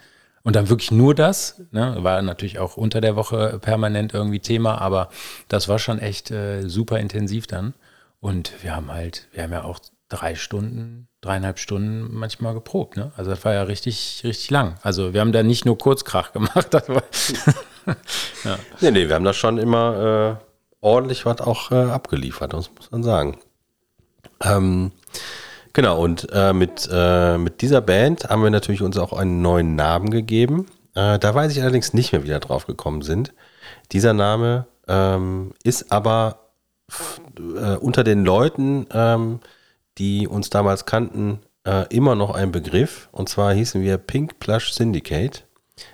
[0.44, 1.98] Und dann wirklich nur das, ne?
[2.02, 5.10] war natürlich auch unter der Woche permanent irgendwie Thema, aber
[5.48, 7.74] das war schon echt äh, super intensiv dann.
[8.20, 12.98] Und wir haben halt, wir haben ja auch drei Stunden, dreieinhalb Stunden manchmal geprobt.
[12.98, 13.12] Ne?
[13.18, 14.76] Also das war ja richtig, richtig lang.
[14.84, 16.68] Also wir haben da nicht nur Kurzkrach gemacht.
[16.72, 17.04] Das war
[18.44, 18.60] ja.
[18.82, 20.46] Nee, nee, wir haben da schon immer äh,
[20.82, 23.38] ordentlich was auch äh, abgeliefert, das muss man sagen.
[24.42, 24.92] Ähm,
[25.74, 29.76] genau, und äh, mit, äh, mit dieser Band haben wir natürlich uns auch einen neuen
[29.76, 30.68] Namen gegeben.
[30.96, 33.34] Äh, da weiß ich allerdings nicht mehr, wie wir drauf gekommen sind.
[33.92, 36.50] Dieser Name ähm, ist aber
[37.38, 39.40] äh, unter den Leuten ähm,
[40.00, 43.10] die uns damals kannten, äh, immer noch ein Begriff.
[43.12, 45.46] Und zwar hießen wir Pink Plush Syndicate.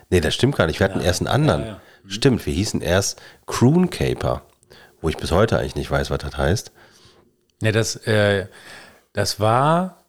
[0.09, 0.79] Nee, das stimmt gar nicht.
[0.79, 1.61] Wir hatten ja, erst einen anderen.
[1.61, 1.81] Ja, ja.
[2.03, 2.09] Mhm.
[2.09, 4.43] Stimmt, wir hießen erst Croon Caper,
[5.01, 6.71] wo ich bis heute eigentlich nicht weiß, was das heißt.
[7.61, 8.47] Ja, das, äh,
[9.13, 10.03] das war,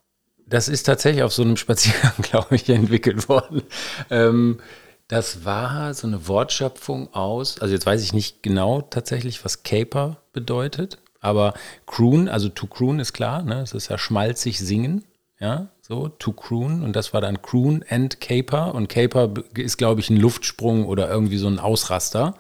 [0.47, 3.63] das ist tatsächlich auf so einem Spaziergang, glaube ich, entwickelt worden.
[4.11, 4.61] Ähm,
[5.09, 10.17] das war so eine Wortschöpfung aus, also jetzt weiß ich nicht genau tatsächlich, was Caper
[10.33, 10.99] bedeutet.
[11.27, 11.55] Aber
[11.87, 13.61] croon, also to croon ist klar, ne?
[13.61, 15.05] Es ist ja schmalzig singen,
[15.41, 20.01] ja, so to croon und das war dann croon and caper und caper ist glaube
[20.01, 22.35] ich ein Luftsprung oder irgendwie so ein Ausraster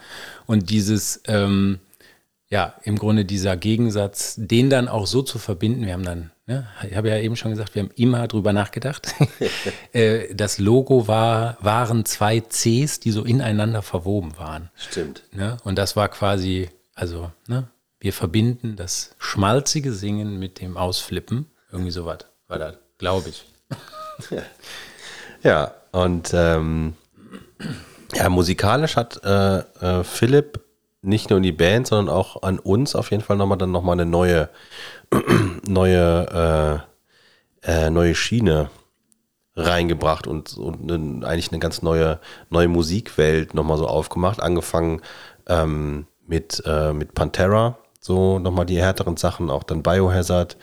[0.46, 1.80] und dieses ähm,
[2.48, 6.68] ja, im Grunde dieser Gegensatz, den dann auch so zu verbinden, wir haben dann, ne,
[6.88, 9.14] ich habe ja eben schon gesagt, wir haben immer drüber nachgedacht.
[9.92, 14.70] Äh, das Logo war, waren zwei Cs, die so ineinander verwoben waren.
[14.76, 15.22] Stimmt.
[15.32, 15.56] Ne?
[15.64, 17.68] Und das war quasi, also, ne,
[18.00, 21.50] wir verbinden das schmalzige Singen mit dem Ausflippen.
[21.70, 23.44] Irgendwie so was war das, glaube ich.
[25.42, 26.94] ja, und ähm,
[28.14, 30.60] ja, musikalisch hat äh, äh, Philipp
[31.02, 33.94] nicht nur in die Band, sondern auch an uns auf jeden Fall nochmal dann nochmal
[33.94, 34.48] eine neue,
[35.66, 36.84] neue,
[37.64, 38.70] äh, äh, neue Schiene
[39.54, 44.40] reingebracht und, und eine, eigentlich eine ganz neue, neue Musikwelt nochmal so aufgemacht.
[44.42, 45.00] Angefangen
[45.48, 50.56] ähm, mit, äh, mit Pantera, so nochmal die härteren Sachen, auch dann Biohazard.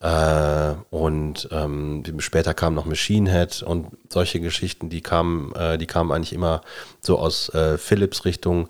[0.00, 5.86] Äh, und ähm, später kam noch Machine Head und solche Geschichten, die kamen, äh, die
[5.86, 6.62] kamen eigentlich immer
[7.00, 8.68] so aus äh, Philips Richtung,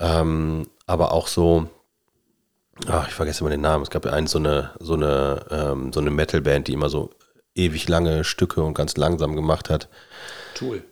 [0.00, 1.68] ähm, aber auch so,
[2.88, 3.82] ach, ich vergesse immer den Namen.
[3.82, 7.10] Es gab ja eine so eine, so eine, ähm, so eine Metalband, die immer so
[7.54, 9.88] ewig lange Stücke und ganz langsam gemacht hat.
[10.54, 10.82] Tool.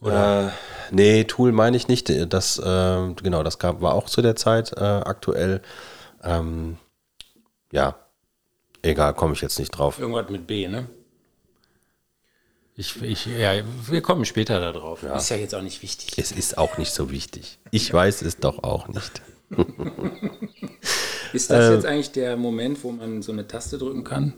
[0.00, 0.48] Oder?
[0.48, 0.50] Äh,
[0.90, 2.10] nee, Tool meine ich nicht.
[2.32, 5.62] Das, äh, genau, das gab, war auch zu der Zeit äh, aktuell.
[6.22, 6.78] Ähm,
[7.72, 7.96] ja,
[8.82, 9.98] egal, komme ich jetzt nicht drauf.
[9.98, 10.86] Irgendwas mit B, ne?
[12.76, 13.52] Ich, ich, ja,
[13.88, 15.02] wir kommen später da drauf.
[15.02, 15.16] Ja.
[15.16, 16.16] Ist ja jetzt auch nicht wichtig.
[16.16, 17.58] Es ist auch nicht so wichtig.
[17.70, 19.20] Ich weiß es doch auch nicht.
[21.34, 24.32] ist das jetzt eigentlich der Moment, wo man so eine Taste drücken kann?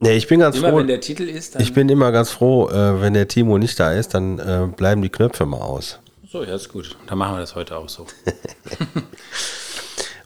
[0.00, 0.78] Nee, ich bin ganz Immer froh.
[0.78, 1.62] wenn der Titel ist, dann.
[1.62, 5.00] Ich bin immer ganz froh, äh, wenn der Timo nicht da ist, dann äh, bleiben
[5.02, 5.98] die Knöpfe mal aus.
[6.30, 6.96] so, ja, ist gut.
[7.06, 8.06] Dann machen wir das heute auch so.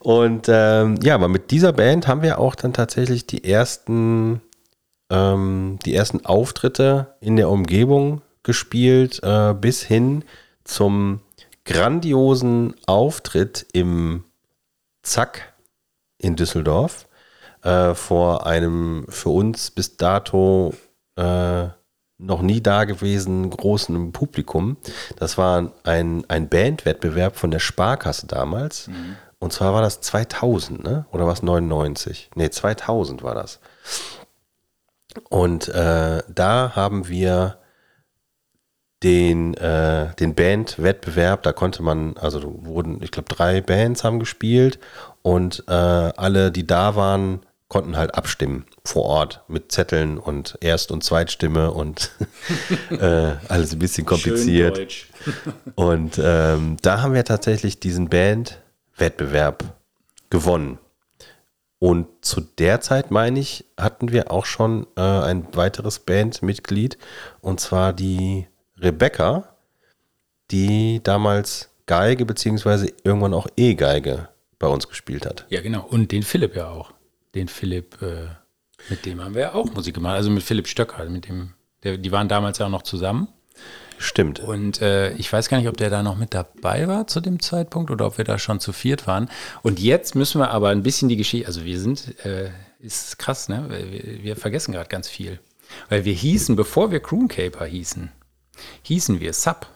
[0.01, 4.41] Und ähm, ja, aber mit dieser Band haben wir auch dann tatsächlich die ersten,
[5.11, 10.25] ähm, die ersten Auftritte in der Umgebung gespielt, äh, bis hin
[10.65, 11.21] zum
[11.67, 14.25] grandiosen Auftritt im
[15.03, 15.53] Zack
[16.19, 17.07] in Düsseldorf
[17.63, 20.75] äh, vor einem für uns bis dato
[21.17, 21.69] äh,
[22.19, 24.77] noch nie dagewesenen großen Publikum.
[25.17, 28.91] Das war ein, ein Bandwettbewerb von der Sparkasse damals.
[29.39, 31.07] Und zwar war das 2000, ne?
[31.13, 32.31] Oder was 99?
[32.35, 33.59] Ne, 2000 war das.
[35.31, 37.57] Und äh, da haben wir
[39.03, 44.79] den, äh, den Bandwettbewerb, da konnte man, also wurden, ich glaube, drei Bands haben gespielt
[45.23, 50.91] und äh, alle, die da waren, konnten halt abstimmen vor Ort mit Zetteln und Erst-
[50.91, 52.11] und Zweitstimme und
[52.91, 54.79] äh, alles ein bisschen kompliziert.
[55.77, 59.65] Und ähm, da haben wir tatsächlich diesen Bandwettbewerb
[60.31, 60.79] gewonnen.
[61.79, 66.97] Und zu der Zeit, meine ich, hatten wir auch schon äh, ein weiteres Bandmitglied,
[67.43, 68.47] und zwar die
[68.79, 69.57] Rebecca,
[70.51, 74.29] die damals Geige beziehungsweise irgendwann auch E-Geige
[74.59, 75.47] bei uns gespielt hat.
[75.51, 75.85] Ja, genau.
[75.85, 76.93] Und den Philipp ja auch.
[77.35, 78.29] Den Philipp, äh,
[78.89, 80.15] mit dem haben wir ja auch Musik gemacht.
[80.15, 83.29] Also mit Philipp Stöcker, mit dem, der, die waren damals ja auch noch zusammen.
[83.99, 84.41] Stimmt.
[84.41, 87.39] Und äh, ich weiß gar nicht, ob der da noch mit dabei war zu dem
[87.39, 89.29] Zeitpunkt oder ob wir da schon zu viert waren.
[89.63, 93.51] Und jetzt müssen wir aber ein bisschen die Geschichte, also wir sind, äh, ist krass,
[93.51, 93.67] ne?
[93.69, 95.39] Wir, wir vergessen gerade ganz viel.
[95.91, 98.11] Weil wir hießen, bevor wir Crooncaper hießen,
[98.83, 99.67] hießen wir Sub.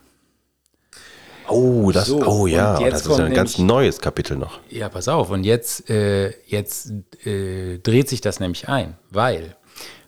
[1.48, 4.60] Oh, das, So, oh ja, das ist ein ganz nämlich- neues Kapitel noch.
[4.70, 5.30] Ja, pass auf.
[5.30, 6.92] Und jetzt, äh, jetzt
[7.26, 9.56] äh, dreht sich das nämlich ein, weil,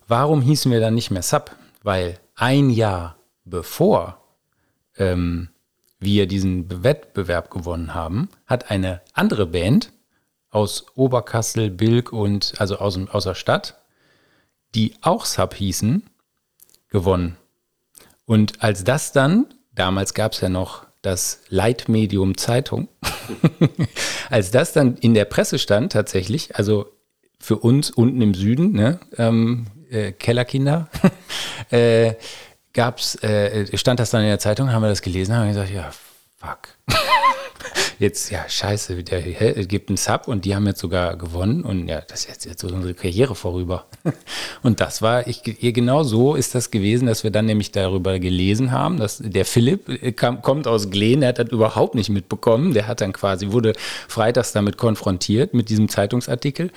[0.09, 1.55] warum hießen wir dann nicht mehr Sub?
[1.83, 4.18] Weil ein Jahr bevor
[4.96, 5.49] ähm,
[5.99, 9.92] wir diesen Wettbewerb gewonnen haben, hat eine andere Band
[10.51, 13.77] aus Oberkassel, Bilk und also aus, aus der Stadt,
[14.75, 16.03] die auch Sub hießen,
[16.88, 17.37] gewonnen.
[18.25, 22.88] Und als das dann, damals gab es ja noch das Leitmedium Zeitung,
[24.31, 26.90] als das dann in der Presse stand tatsächlich, also
[27.38, 30.88] für uns unten im Süden, ne, ähm, äh, Kellerkinder,
[31.71, 32.14] äh,
[32.73, 35.71] gab's, äh, stand das dann in der Zeitung, haben wir das gelesen, haben wir gesagt,
[35.71, 35.92] ja,
[36.38, 37.06] fuck.
[37.98, 39.22] Jetzt, ja, scheiße, der,
[39.64, 42.64] gibt einen Sub und die haben jetzt sogar gewonnen und ja, das ist jetzt, jetzt
[42.64, 43.87] unsere Karriere vorüber.
[44.62, 48.72] Und das war, ich, genau so ist das gewesen, dass wir dann nämlich darüber gelesen
[48.72, 52.74] haben, dass der Philipp äh, kam, kommt aus Glen, der hat das überhaupt nicht mitbekommen,
[52.74, 53.72] der hat dann quasi, wurde
[54.09, 56.70] freitags damit konfrontiert mit diesem Zeitungsartikel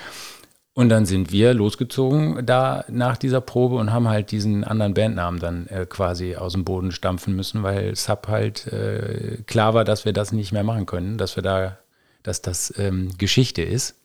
[0.79, 5.41] und dann sind wir losgezogen da nach dieser Probe und haben halt diesen anderen Bandnamen
[5.41, 10.05] dann äh, quasi aus dem Boden stampfen müssen, weil Sub halt äh, klar war, dass
[10.05, 11.77] wir das nicht mehr machen können, dass wir da,
[12.23, 13.99] dass das ähm, Geschichte ist.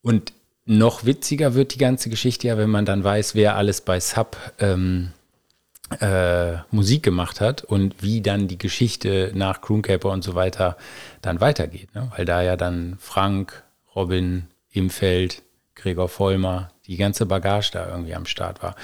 [0.00, 0.32] Und
[0.64, 4.36] noch witziger wird die ganze Geschichte ja, wenn man dann weiß, wer alles bei Sub
[4.60, 5.10] ähm,
[5.98, 10.76] äh, Musik gemacht hat und wie dann die Geschichte nach Crooncaper und so weiter
[11.20, 11.92] dann weitergeht.
[11.96, 12.12] Ne?
[12.16, 13.64] Weil da ja dann Frank,
[13.96, 15.42] Robin, Imfeld,
[15.74, 18.74] Gregor Vollmer, die ganze Bagage da irgendwie am Start war.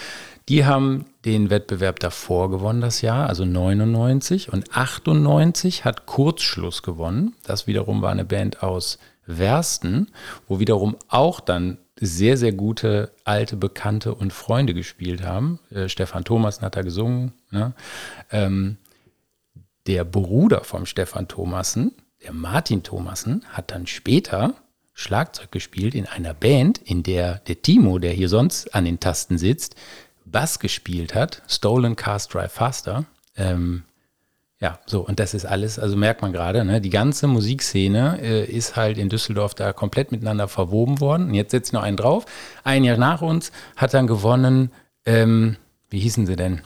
[0.49, 7.35] Die haben den Wettbewerb davor gewonnen das Jahr, also 99 und 98 hat Kurzschluss gewonnen.
[7.42, 10.12] Das wiederum war eine Band aus Wersten,
[10.46, 15.59] wo wiederum auch dann sehr, sehr gute alte Bekannte und Freunde gespielt haben.
[15.70, 17.33] Äh, Stefan Thomasen hat da gesungen.
[17.51, 17.72] Ne?
[18.31, 18.77] Ähm,
[19.87, 24.55] der Bruder vom Stefan Thomasen, der Martin Thomasen, hat dann später
[24.98, 29.37] Schlagzeug gespielt in einer Band, in der der Timo, der hier sonst an den Tasten
[29.37, 29.76] sitzt,
[30.24, 33.04] Bass gespielt hat, Stolen Cast Drive Faster.
[33.37, 33.82] Ähm,
[34.59, 38.44] ja, so, und das ist alles, also merkt man gerade, ne, die ganze Musikszene äh,
[38.46, 41.28] ist halt in Düsseldorf da komplett miteinander verwoben worden.
[41.28, 42.24] Und jetzt setzt noch einen drauf.
[42.64, 44.72] Ein Jahr nach uns hat dann gewonnen,
[45.04, 45.56] ähm,
[45.90, 46.62] wie hießen sie denn?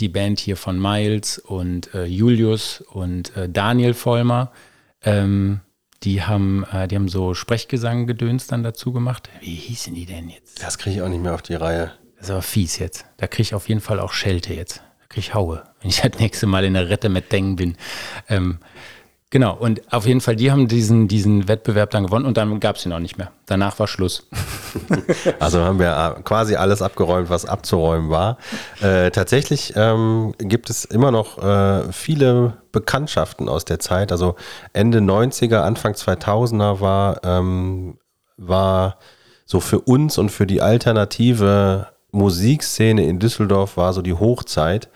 [0.00, 4.50] Die Band hier von Miles und äh, Julius und äh, Daniel Vollmer.
[5.04, 5.60] Ähm,
[6.02, 9.28] die haben, äh, die haben so Sprechgesang-Gedöns dann dazu gemacht.
[9.40, 10.62] Wie hießen die denn jetzt?
[10.62, 11.92] Das kriege ich auch nicht mehr auf die Reihe.
[12.16, 13.06] Das ist aber fies jetzt.
[13.16, 14.78] Da kriege ich auf jeden Fall auch Schelte jetzt.
[14.78, 17.76] Da kriege ich Haue, wenn ich das nächste Mal in der Rette mit Deng bin.
[18.28, 18.58] Ähm,
[19.30, 22.76] genau, und auf jeden Fall, die haben diesen, diesen Wettbewerb dann gewonnen und dann gab
[22.76, 23.30] es ihn auch nicht mehr.
[23.46, 24.26] Danach war Schluss.
[25.40, 28.38] Also haben wir äh, quasi alles abgeräumt, was abzuräumen war.
[28.80, 34.12] Äh, tatsächlich ähm, gibt es immer noch äh, viele Bekanntschaften aus der Zeit.
[34.12, 34.36] Also
[34.72, 37.98] Ende 90er, Anfang 2000er war, ähm,
[38.36, 38.98] war
[39.46, 44.90] so für uns und für die alternative Musikszene in Düsseldorf war so die Hochzeit.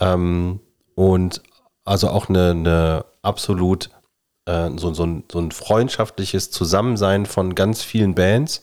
[0.00, 0.60] Ähm,
[0.94, 1.42] und
[1.84, 3.90] also auch eine, eine absolut
[4.46, 8.62] äh, so, so, ein, so ein freundschaftliches Zusammensein von ganz vielen Bands,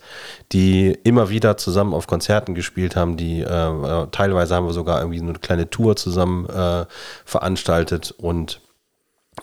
[0.52, 5.22] die immer wieder zusammen auf Konzerten gespielt haben, die äh, teilweise haben wir sogar irgendwie
[5.22, 6.86] eine kleine Tour zusammen äh,
[7.26, 8.62] veranstaltet und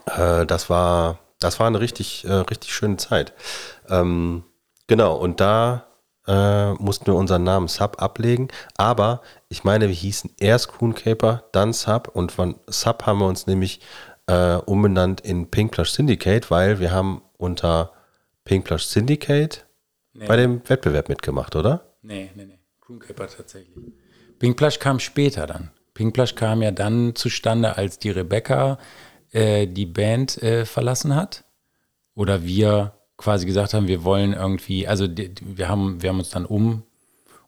[0.06, 3.32] äh, das war das war eine richtig äh, richtig schöne Zeit.
[3.88, 4.44] Ähm,
[4.86, 5.87] genau und da
[6.28, 11.72] äh, mussten wir unseren Namen Sub ablegen, aber ich meine, wir hießen erst Caper, dann
[11.72, 13.80] Sub und von Sub haben wir uns nämlich
[14.26, 17.92] äh, umbenannt in Pink Plush Syndicate, weil wir haben unter
[18.44, 19.66] Pink Plush Syndicate
[20.12, 20.26] nee.
[20.26, 21.96] bei dem Wettbewerb mitgemacht, oder?
[22.02, 22.58] Nee, nee, nee.
[22.80, 23.76] Crooncapper tatsächlich.
[24.38, 25.70] Pink Plush kam später dann.
[25.94, 28.78] Pink Plush kam ja dann zustande, als die Rebecca
[29.32, 31.44] äh, die Band äh, verlassen hat.
[32.14, 36.46] Oder wir quasi gesagt haben, wir wollen irgendwie, also wir, haben, wir haben uns dann
[36.46, 36.84] um,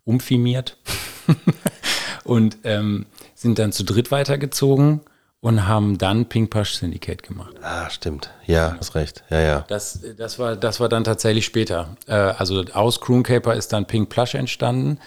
[0.05, 0.77] umfirmiert
[2.25, 5.01] und ähm, sind dann zu dritt weitergezogen
[5.41, 7.55] und haben dann Pink Push Syndicate gemacht.
[7.63, 8.31] Ah, stimmt.
[8.47, 9.25] Ja, hast recht.
[9.31, 9.65] Ja, ja.
[9.69, 11.97] Das, das, war, das war dann tatsächlich später.
[12.07, 14.99] Äh, also aus Crooncaper ist dann Pink Plush entstanden.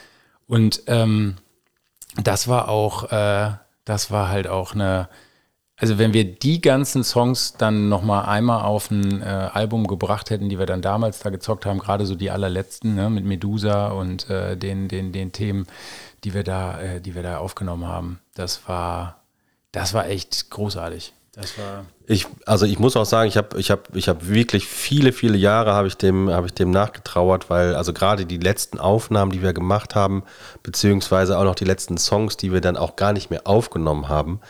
[0.47, 1.35] Und ähm,
[2.15, 3.51] das war auch, äh,
[3.85, 5.07] das war halt auch eine,
[5.83, 10.47] also wenn wir die ganzen Songs dann nochmal einmal auf ein äh, Album gebracht hätten,
[10.47, 14.29] die wir dann damals da gezockt haben, gerade so die allerletzten, ne, mit Medusa und
[14.29, 15.67] äh, den, den, den Themen,
[16.23, 19.17] die wir da, äh, die wir da aufgenommen haben, das war
[19.73, 21.13] das war echt großartig.
[21.35, 24.67] Das war ich, also ich muss auch sagen, ich habe ich hab, ich hab wirklich
[24.67, 28.79] viele, viele Jahre habe ich, dem, hab ich dem nachgetrauert, weil also gerade die letzten
[28.79, 30.23] Aufnahmen, die wir gemacht haben,
[30.63, 34.41] beziehungsweise auch noch die letzten Songs, die wir dann auch gar nicht mehr aufgenommen haben,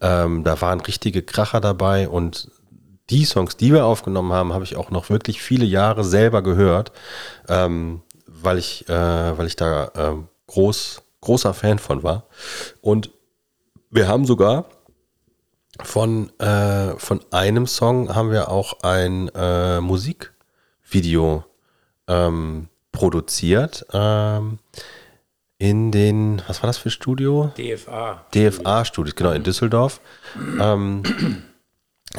[0.00, 2.50] ähm, da waren richtige Kracher dabei und
[3.08, 6.92] die Songs, die wir aufgenommen haben, habe ich auch noch wirklich viele Jahre selber gehört,
[7.48, 10.14] ähm, weil, ich, äh, weil ich da äh,
[10.46, 12.26] groß, großer Fan von war.
[12.82, 13.10] Und
[13.90, 14.66] wir haben sogar
[15.82, 21.44] von, äh, von einem Song haben wir auch ein äh, Musikvideo
[22.06, 23.86] ähm, produziert.
[23.92, 24.58] Ähm,
[25.58, 27.52] in den, was war das für Studio?
[27.58, 28.24] DFA.
[28.34, 30.00] DFA-Studios, genau, in Düsseldorf.
[30.60, 31.02] Ähm,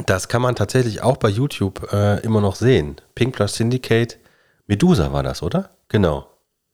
[0.06, 2.96] das kann man tatsächlich auch bei YouTube äh, immer noch sehen.
[3.14, 4.18] Pink Plus Syndicate,
[4.66, 5.70] Medusa war das, oder?
[5.88, 6.28] Genau.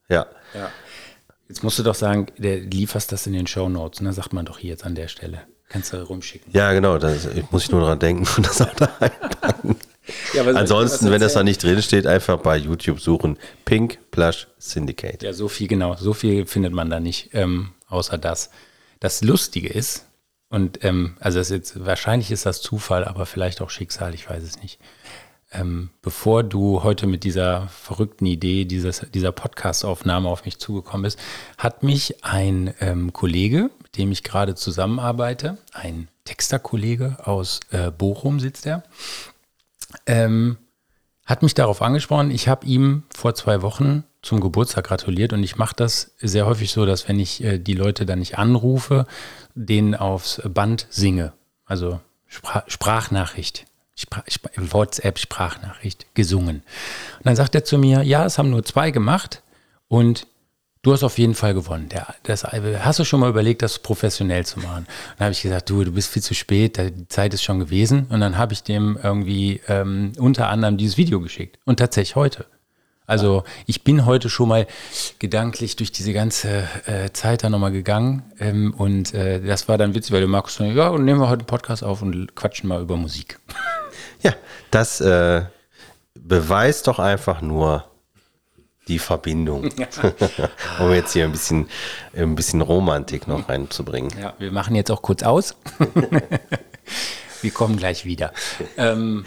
[0.08, 0.26] Ja.
[0.54, 0.70] Ja.
[1.48, 4.00] Jetzt musst du doch sagen, der lieferst das in den Show Notes.
[4.00, 5.46] Und dann sagt man doch hier jetzt an der Stelle.
[5.68, 6.52] Kannst du rumschicken.
[6.52, 6.98] Ja, genau.
[6.98, 7.12] Da
[7.50, 9.76] muss ich nur dran denken und das auch da einpacken.
[10.32, 13.38] Ja, Ansonsten, wenn das da nicht drin steht, einfach bei YouTube suchen.
[13.64, 15.22] Pink Plush Syndicate.
[15.22, 15.96] Ja, so viel, genau.
[15.96, 18.50] So viel findet man da nicht, ähm, außer das.
[19.00, 20.06] Das Lustige ist,
[20.48, 24.42] und ähm, also ist jetzt, wahrscheinlich ist das Zufall, aber vielleicht auch Schicksal, ich weiß
[24.42, 24.78] es nicht
[25.52, 31.18] ähm, bevor du heute mit dieser verrückten Idee dieses, dieser Podcast-Aufnahme auf mich zugekommen bist,
[31.58, 38.40] hat mich ein ähm, Kollege, mit dem ich gerade zusammenarbeite, ein Texterkollege aus äh, Bochum
[38.40, 38.82] sitzt er,
[40.04, 40.58] ähm,
[41.24, 42.30] hat mich darauf angesprochen.
[42.30, 46.72] Ich habe ihm vor zwei Wochen zum Geburtstag gratuliert und ich mache das sehr häufig
[46.72, 49.06] so, dass wenn ich äh, die Leute dann nicht anrufe,
[49.54, 51.32] denen aufs Band singe,
[51.64, 53.64] also Spra Sprachnachricht
[54.56, 56.56] WhatsApp-Sprachnachricht gesungen.
[56.56, 59.42] Und dann sagt er zu mir, ja, es haben nur zwei gemacht
[59.88, 60.26] und
[60.86, 61.88] du hast auf jeden Fall gewonnen.
[61.88, 64.86] Der, das, hast du schon mal überlegt, das professionell zu machen?
[65.18, 68.06] Dann habe ich gesagt, du, du bist viel zu spät, die Zeit ist schon gewesen.
[68.08, 71.58] Und dann habe ich dem irgendwie ähm, unter anderem dieses Video geschickt.
[71.64, 72.46] Und tatsächlich heute.
[73.08, 74.66] Also ich bin heute schon mal
[75.18, 79.94] gedanklich durch diese ganze äh, Zeit da nochmal gegangen ähm, und äh, das war dann
[79.94, 82.68] witzig, weil der Markus sagt, ja, und nehmen wir heute einen Podcast auf und quatschen
[82.68, 83.38] mal über Musik.
[84.22, 84.32] Ja,
[84.72, 85.42] das äh,
[86.14, 87.84] beweist doch einfach nur
[88.88, 89.70] die Verbindung.
[90.78, 91.68] um jetzt hier ein bisschen,
[92.14, 94.10] ein bisschen Romantik noch reinzubringen.
[94.20, 95.56] Ja, wir machen jetzt auch kurz aus.
[97.42, 98.32] wir kommen gleich wieder.
[98.76, 99.24] Ähm,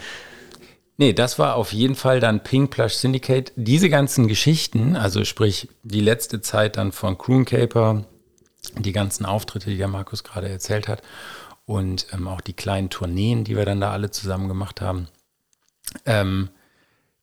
[0.96, 3.52] nee, das war auf jeden Fall dann Pink Plush Syndicate.
[3.56, 8.04] Diese ganzen Geschichten, also sprich die letzte Zeit dann von Caper,
[8.78, 11.02] die ganzen Auftritte, die der Markus gerade erzählt hat
[11.66, 15.08] und ähm, auch die kleinen Tourneen, die wir dann da alle zusammen gemacht haben.
[16.04, 16.50] Ähm,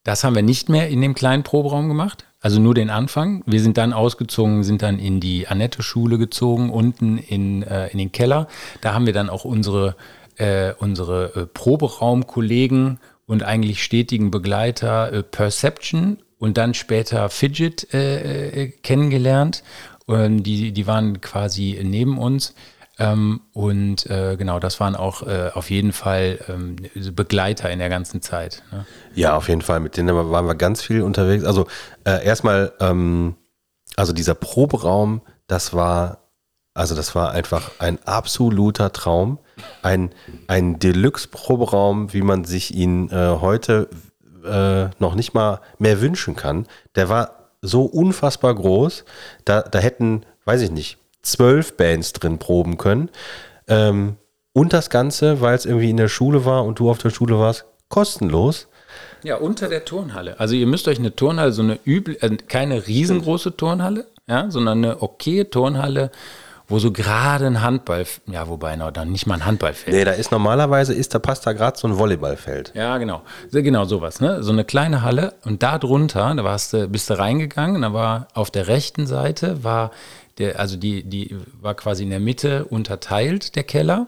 [0.08, 3.44] das haben wir nicht mehr in dem kleinen Proberaum gemacht, also nur den Anfang.
[3.46, 8.14] Wir sind dann ausgezogen, sind dann in die Annette-Schule gezogen, unten in, äh, in den
[8.14, 8.48] Keller.
[8.80, 9.98] Da haben wir dann auch unsere,
[10.38, 18.64] äh, unsere äh, Proberaumkollegen und eigentlich stetigen Begleiter äh, Perception und dann später Fidget äh,
[18.64, 19.62] äh, kennengelernt.
[20.06, 22.56] Und die, die waren quasi neben uns.
[23.00, 26.78] Ähm, und äh, genau, das waren auch äh, auf jeden Fall ähm,
[27.14, 28.64] Begleiter in der ganzen Zeit.
[28.72, 28.86] Ne?
[29.14, 29.80] Ja, auf jeden Fall.
[29.80, 31.44] Mit denen waren wir ganz viel unterwegs.
[31.44, 31.68] Also
[32.06, 33.36] äh, erstmal, ähm,
[33.96, 36.20] also dieser Proberaum, das war,
[36.74, 39.40] also das war einfach ein absoluter Traum.
[39.82, 40.12] Ein,
[40.48, 43.90] ein Deluxe-Proberaum, wie man sich ihn äh, heute
[44.46, 46.68] äh, noch nicht mal mehr wünschen kann.
[46.96, 49.06] Der war so unfassbar groß.
[49.46, 50.98] Da, da hätten, weiß ich nicht,
[51.32, 53.10] zwölf Bands drin proben können.
[53.68, 54.18] Ähm,
[54.54, 57.38] und das Ganze, weil es irgendwie in der Schule war und du auf der Schule
[57.38, 58.68] warst, kostenlos.
[59.24, 60.40] Ja, unter der Turnhalle.
[60.40, 64.84] Also ihr müsst euch eine Turnhalle, so eine übel, äh, keine riesengroße Turnhalle, ja, sondern
[64.84, 66.12] eine okay Turnhalle,
[66.68, 69.96] wo so gerade ein Handball, ja, wobei noch dann nicht mal ein Handballfeld.
[69.96, 72.74] Nee, da ist normalerweise ist, da passt da gerade so ein Volleyballfeld.
[72.76, 73.22] Ja, genau.
[73.52, 74.44] Genau sowas, ne?
[74.44, 78.28] So eine kleine Halle und da drunter, da warst du, bist du reingegangen, da war
[78.34, 79.92] auf der rechten Seite war
[80.38, 84.08] der, also die, die war quasi in der Mitte unterteilt, der Keller.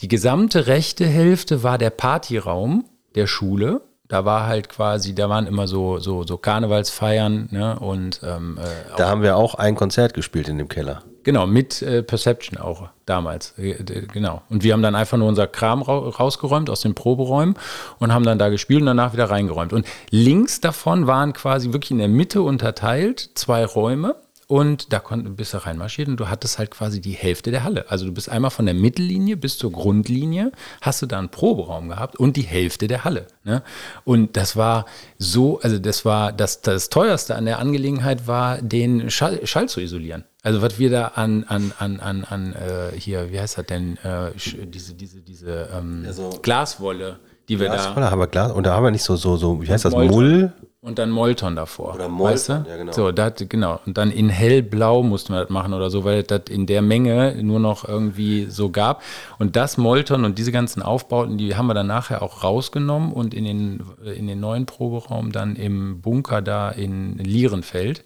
[0.00, 2.84] Die gesamte rechte Hälfte war der Partyraum
[3.14, 3.82] der Schule.
[4.08, 7.78] Da war halt quasi, da waren immer so, so, so Karnevalsfeiern, ne?
[7.78, 11.02] Und ähm, äh, da haben wir auch ein Konzert gespielt in dem Keller.
[11.22, 13.56] Genau, mit äh, Perception auch damals.
[13.58, 13.74] Äh,
[14.12, 14.42] genau.
[14.48, 17.54] Und wir haben dann einfach nur unser Kram ra rausgeräumt aus den Proberäumen
[17.98, 19.72] und haben dann da gespielt und danach wieder reingeräumt.
[19.72, 24.16] Und links davon waren quasi wirklich in der Mitte unterteilt zwei Räume
[24.50, 27.88] und da konnt, bist du reinmarschiert und du hattest halt quasi die Hälfte der Halle.
[27.88, 31.88] Also du bist einmal von der Mittellinie bis zur Grundlinie, hast du da einen Proberaum
[31.88, 33.28] gehabt und die Hälfte der Halle.
[33.44, 33.62] Ne?
[34.02, 34.86] Und das war
[35.18, 39.80] so, also das war, das, das teuerste an der Angelegenheit war, den Schall, Schall zu
[39.80, 40.24] isolieren.
[40.42, 43.98] Also was wir da an, an, an, an, an äh, hier, wie heißt das denn,
[43.98, 44.32] äh,
[44.66, 48.10] diese, diese, diese ähm, also, Glaswolle, die wir Glaswolle da.
[48.10, 50.52] haben wir Glas, und da haben wir nicht so, so, so, wie heißt das, Mull?
[50.82, 51.94] Und dann Molton davor.
[51.94, 52.52] Oder Molton, weißt du?
[52.66, 52.92] ja genau.
[52.92, 53.80] So, dat, genau.
[53.84, 57.36] Und dann in hellblau mussten wir das machen oder so, weil das in der Menge
[57.42, 59.02] nur noch irgendwie so gab.
[59.38, 63.34] Und das Molton und diese ganzen Aufbauten, die haben wir dann nachher auch rausgenommen und
[63.34, 63.82] in den,
[64.16, 68.04] in den neuen Proberaum dann im Bunker da in Lierenfeld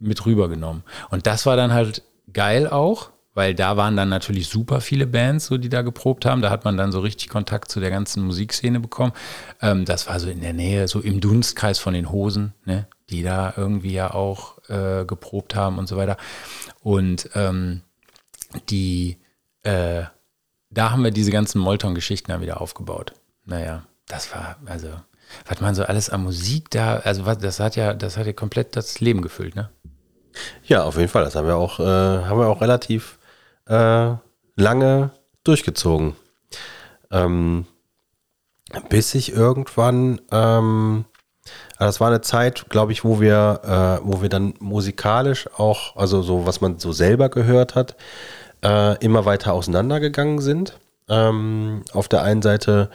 [0.00, 0.82] mit rübergenommen.
[1.10, 2.02] Und das war dann halt
[2.32, 6.42] geil auch, weil da waren dann natürlich super viele Bands, so die da geprobt haben.
[6.42, 9.12] Da hat man dann so richtig Kontakt zu der ganzen Musikszene bekommen.
[9.60, 12.86] Ähm, das war so in der Nähe, so im Dunstkreis von den Hosen, ne?
[13.08, 16.16] die da irgendwie ja auch äh, geprobt haben und so weiter.
[16.82, 17.82] Und ähm,
[18.68, 19.18] die,
[19.62, 20.02] äh,
[20.70, 23.14] da haben wir diese ganzen Molton-Geschichten dann wieder aufgebaut.
[23.44, 24.88] Naja, das war, also,
[25.46, 28.32] was man so alles an Musik da, also was, das hat ja, das hat ja
[28.32, 29.70] komplett das Leben gefüllt, ne?
[30.64, 31.24] Ja, auf jeden Fall.
[31.24, 33.18] Das haben wir auch, äh, haben wir auch relativ
[33.70, 34.16] äh,
[34.56, 35.10] lange
[35.44, 36.16] durchgezogen.
[37.10, 37.66] Ähm,
[38.88, 41.04] bis ich irgendwann, ähm,
[41.78, 45.96] also das war eine Zeit, glaube ich, wo wir, äh, wo wir dann musikalisch auch,
[45.96, 47.96] also so, was man so selber gehört hat,
[48.62, 50.78] äh, immer weiter auseinandergegangen sind.
[51.08, 52.90] Ähm, auf der einen Seite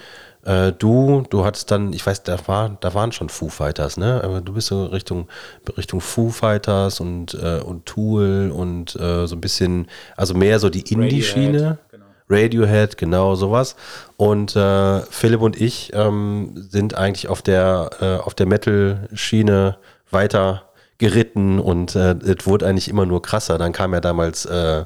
[0.46, 4.22] äh, du, du hattest dann, ich weiß, da, war, da waren schon Foo Fighters, ne?
[4.24, 5.28] Aber du bist so Richtung,
[5.76, 10.70] Richtung Foo Fighters und, äh, und Tool und äh, so ein bisschen, also mehr so
[10.70, 11.80] die Indie-Schiene.
[11.92, 12.06] Genau.
[12.28, 13.76] Radiohead, genau sowas.
[14.18, 19.78] Und äh, Philipp und ich ähm, sind eigentlich auf der, äh, auf der Metal-Schiene
[20.10, 20.64] weiter
[20.98, 23.58] geritten und äh, es wurde eigentlich immer nur krasser.
[23.58, 24.86] Dann kam ja damals äh,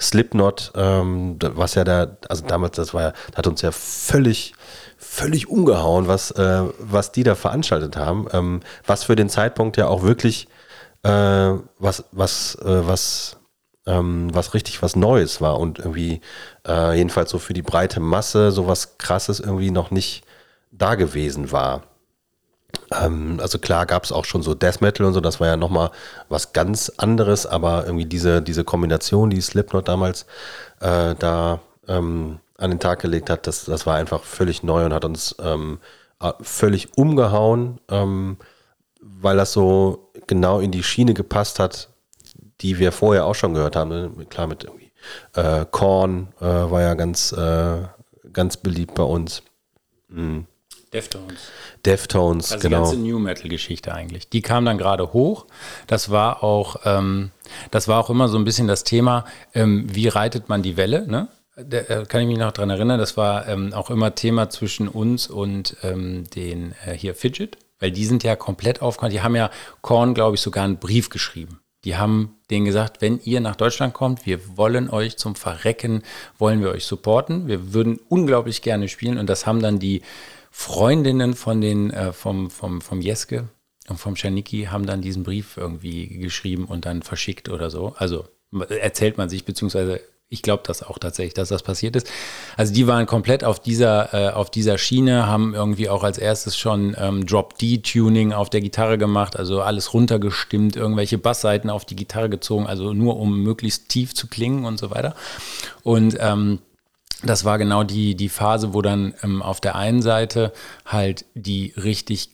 [0.00, 4.52] Slipknot, ähm, was ja da, also damals, das war ja, das hat uns ja völlig
[5.16, 8.26] völlig umgehauen, was, äh, was die da veranstaltet haben.
[8.32, 10.46] Ähm, was für den Zeitpunkt ja auch wirklich
[11.04, 13.38] äh, was, was, äh, was,
[13.86, 16.20] ähm, was richtig was Neues war und irgendwie
[16.68, 20.24] äh, jedenfalls so für die breite Masse so was Krasses irgendwie noch nicht
[20.70, 21.84] da gewesen war.
[22.92, 25.56] Ähm, also klar gab es auch schon so Death Metal und so, das war ja
[25.56, 25.92] nochmal
[26.28, 30.26] was ganz anderes, aber irgendwie diese, diese Kombination, die Slipknot damals
[30.80, 34.92] äh, da ähm, an den Tag gelegt hat, das, das war einfach völlig neu und
[34.92, 35.78] hat uns ähm,
[36.40, 38.38] völlig umgehauen, ähm,
[39.00, 41.90] weil das so genau in die Schiene gepasst hat,
[42.60, 43.90] die wir vorher auch schon gehört haben.
[43.90, 44.26] Ne?
[44.28, 44.92] Klar, mit irgendwie
[45.34, 47.82] äh, Korn äh, war ja ganz, äh,
[48.32, 49.42] ganz beliebt bei uns.
[50.08, 50.46] Mhm.
[50.92, 51.50] Deftones.
[51.84, 52.84] Deftones, also genau.
[52.84, 54.30] Die ganze New Metal-Geschichte eigentlich.
[54.30, 55.46] Die kam dann gerade hoch.
[55.86, 57.32] Das war auch, ähm,
[57.70, 61.06] das war auch immer so ein bisschen das Thema, ähm, wie reitet man die Welle,
[61.06, 61.28] ne?
[61.56, 64.88] Da äh, kann ich mich noch dran erinnern, das war ähm, auch immer Thema zwischen
[64.88, 69.12] uns und ähm, den äh, hier Fidget, weil die sind ja komplett aufgekommen.
[69.12, 69.50] Die haben ja
[69.80, 71.60] Korn, glaube ich, sogar einen Brief geschrieben.
[71.84, 76.02] Die haben denen gesagt, wenn ihr nach Deutschland kommt, wir wollen euch zum Verrecken,
[76.36, 77.46] wollen wir euch supporten.
[77.46, 79.18] Wir würden unglaublich gerne spielen.
[79.18, 80.02] Und das haben dann die
[80.50, 83.48] Freundinnen von den, äh, vom, vom, vom Jeske
[83.88, 87.94] und vom Czernicki haben dann diesen Brief irgendwie geschrieben und dann verschickt oder so.
[87.96, 88.28] Also
[88.68, 92.08] erzählt man sich, beziehungsweise ich glaube das auch tatsächlich, dass das passiert ist.
[92.56, 96.56] Also die waren komplett auf dieser, äh, auf dieser Schiene, haben irgendwie auch als erstes
[96.56, 102.28] schon ähm, Drop-D-Tuning auf der Gitarre gemacht, also alles runtergestimmt, irgendwelche Bassseiten auf die Gitarre
[102.28, 105.14] gezogen, also nur um möglichst tief zu klingen und so weiter.
[105.84, 106.58] Und ähm,
[107.22, 110.52] das war genau die, die Phase, wo dann ähm, auf der einen Seite
[110.84, 112.30] halt die richtig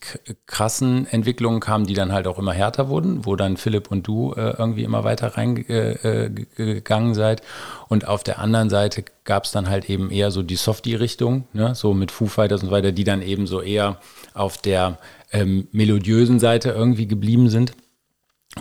[0.47, 4.33] krassen Entwicklungen kamen, die dann halt auch immer härter wurden, wo dann Philipp und du
[4.33, 7.43] äh, irgendwie immer weiter reingegangen äh, seid.
[7.89, 11.77] Und auf der anderen Seite gab es dann halt eben eher so die Softie-Richtung, ne?
[11.77, 13.99] so mit Foo Fighters und so weiter, die dann eben so eher
[14.35, 14.99] auf der
[15.33, 17.73] ähm, melodiösen Seite irgendwie geblieben sind.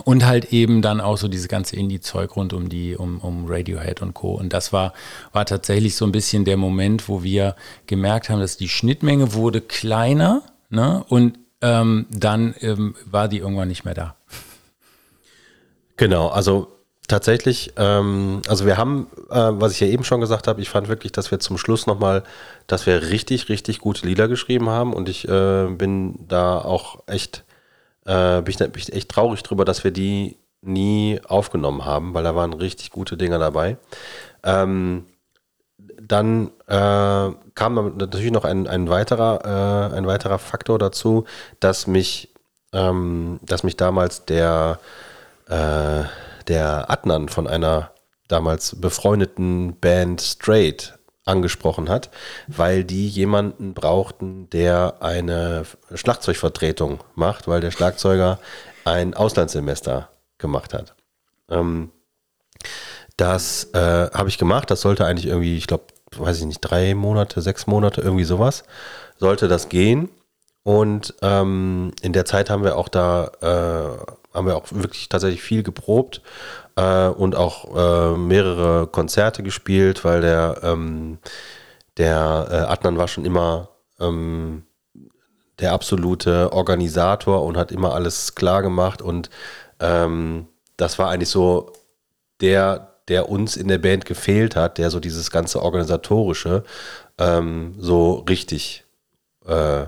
[0.04, 4.00] Und halt eben dann auch so dieses ganze Indie-Zeug rund um die, um, um Radiohead
[4.00, 4.32] und Co.
[4.32, 4.94] Und das war,
[5.32, 9.60] war tatsächlich so ein bisschen der Moment, wo wir gemerkt haben, dass die Schnittmenge wurde
[9.60, 11.04] kleiner, ne?
[11.08, 14.16] Und ähm, dann ähm, war die irgendwann nicht mehr da.
[15.96, 16.68] Genau, also
[17.06, 20.88] tatsächlich, ähm, also wir haben, äh, was ich ja eben schon gesagt habe, ich fand
[20.88, 22.24] wirklich, dass wir zum Schluss nochmal,
[22.66, 27.44] dass wir richtig, richtig gute Lieder geschrieben haben und ich äh, bin da auch echt
[28.06, 32.24] äh, bin, ich, bin ich echt traurig drüber, dass wir die nie aufgenommen haben, weil
[32.24, 33.76] da waren richtig gute Dinger dabei.
[34.44, 35.06] Ähm,
[36.00, 41.24] dann äh, kam natürlich noch ein, ein, weiterer, äh, ein weiterer Faktor dazu,
[41.60, 42.32] dass mich,
[42.72, 44.78] ähm, dass mich damals der,
[45.48, 46.04] äh,
[46.48, 47.90] der Adnan von einer
[48.28, 52.10] damals befreundeten Band Straight angesprochen hat,
[52.48, 55.64] weil die jemanden brauchten, der eine
[55.94, 58.38] Schlagzeugvertretung macht, weil der Schlagzeuger
[58.84, 60.08] ein Auslandssemester
[60.38, 60.94] gemacht hat.
[61.48, 61.90] Ähm,
[63.16, 64.70] das äh, habe ich gemacht.
[64.70, 65.84] Das sollte eigentlich irgendwie, ich glaube,
[66.16, 68.64] weiß ich nicht, drei Monate, sechs Monate, irgendwie sowas,
[69.18, 70.08] sollte das gehen.
[70.64, 75.42] Und ähm, in der Zeit haben wir auch da, äh, haben wir auch wirklich tatsächlich
[75.42, 76.22] viel geprobt
[76.76, 81.18] äh, und auch äh, mehrere Konzerte gespielt, weil der, ähm,
[81.96, 83.68] der äh, Adnan war schon immer
[84.00, 84.64] ähm,
[85.58, 89.30] der absolute Organisator und hat immer alles klar gemacht und
[89.80, 91.72] ähm, das war eigentlich so
[92.40, 96.64] der, der uns in der Band gefehlt hat, der so dieses ganze organisatorische
[97.18, 98.84] ähm, so richtig
[99.46, 99.86] äh,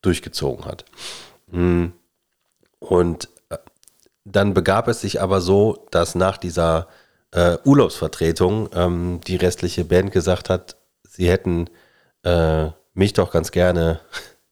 [0.00, 0.84] durchgezogen hat.
[1.50, 1.86] Mm.
[2.80, 3.28] Und
[4.24, 6.88] dann begab es sich aber so, dass nach dieser
[7.32, 10.76] äh, Urlaubsvertretung ähm, die restliche Band gesagt hat,
[11.08, 11.68] sie hätten
[12.24, 14.00] äh, mich doch ganz gerne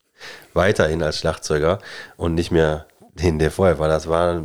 [0.55, 1.79] weiterhin als Schlagzeuger
[2.17, 3.89] und nicht mehr den, der vorher war.
[3.89, 4.43] Das war,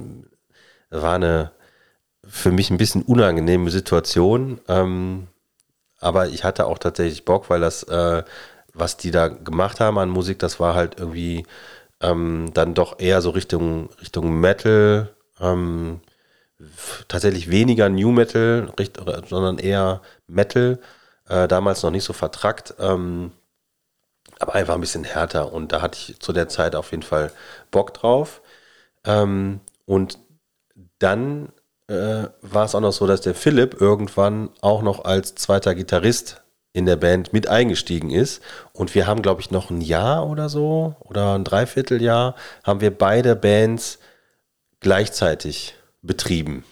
[0.90, 1.52] war eine
[2.28, 4.60] für mich ein bisschen unangenehme Situation.
[4.68, 5.28] Ähm,
[6.00, 8.24] aber ich hatte auch tatsächlich Bock, weil das, äh,
[8.74, 11.46] was die da gemacht haben an Musik, das war halt irgendwie
[12.02, 16.02] ähm, dann doch eher so Richtung, Richtung Metal, ähm,
[17.08, 18.72] tatsächlich weniger New Metal,
[19.28, 20.80] sondern eher Metal.
[21.28, 23.32] Äh, damals noch nicht so vertrackt, ähm,
[24.40, 25.52] aber einfach ein bisschen härter.
[25.54, 27.32] Und da hatte ich zu der Zeit auf jeden Fall
[27.72, 28.42] Bock drauf.
[29.06, 30.20] Ähm, und
[31.00, 31.50] dann
[31.88, 36.42] äh, war es auch noch so, dass der Philipp irgendwann auch noch als zweiter Gitarrist
[36.74, 38.42] in der Band mit eingestiegen ist.
[38.74, 42.96] Und wir haben, glaube ich, noch ein Jahr oder so oder ein Dreivierteljahr haben wir
[42.96, 44.00] beide Bands
[44.86, 45.74] gleichzeitig
[46.04, 46.64] betrieben.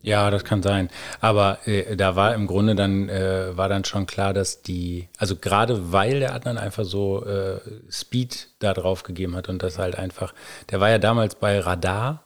[0.00, 0.88] Ja, das kann sein.
[1.20, 5.36] Aber äh, da war im Grunde dann, äh, war dann schon klar, dass die, also
[5.36, 7.60] gerade weil der Adnan einfach so äh,
[7.90, 10.32] Speed da drauf gegeben hat und das halt einfach,
[10.70, 12.24] der war ja damals bei Radar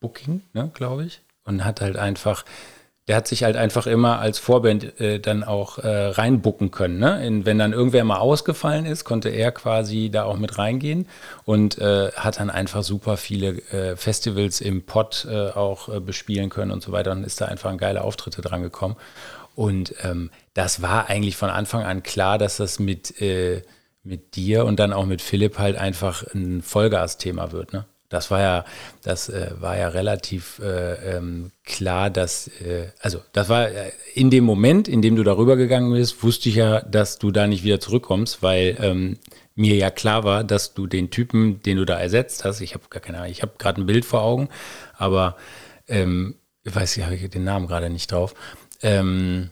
[0.00, 2.44] Booking, ne, glaube ich, und hat halt einfach
[3.08, 6.98] der hat sich halt einfach immer als Vorband äh, dann auch äh, reinbucken können.
[6.98, 7.26] Ne?
[7.26, 11.08] In, wenn dann irgendwer mal ausgefallen ist, konnte er quasi da auch mit reingehen
[11.44, 16.50] und äh, hat dann einfach super viele äh, Festivals im Pott äh, auch äh, bespielen
[16.50, 17.12] können und so weiter.
[17.12, 18.96] Und ist da einfach ein geile Auftritte dran gekommen.
[19.54, 23.62] Und ähm, das war eigentlich von Anfang an klar, dass das mit, äh,
[24.02, 27.72] mit dir und dann auch mit Philipp halt einfach ein Vollgas-Thema wird.
[27.72, 27.86] Ne?
[28.08, 28.64] Das war ja,
[29.02, 34.30] das äh, war ja relativ äh, ähm, klar, dass, äh, also das war äh, in
[34.30, 37.64] dem Moment, in dem du darüber gegangen bist, wusste ich ja, dass du da nicht
[37.64, 39.18] wieder zurückkommst, weil ähm,
[39.54, 42.84] mir ja klar war, dass du den Typen, den du da ersetzt hast, ich habe
[42.88, 44.48] gar keine Ahnung, ich habe gerade ein Bild vor Augen,
[44.96, 45.36] aber
[45.86, 48.34] ähm, ich weiß, ich habe den Namen gerade nicht drauf,
[48.82, 49.50] ähm,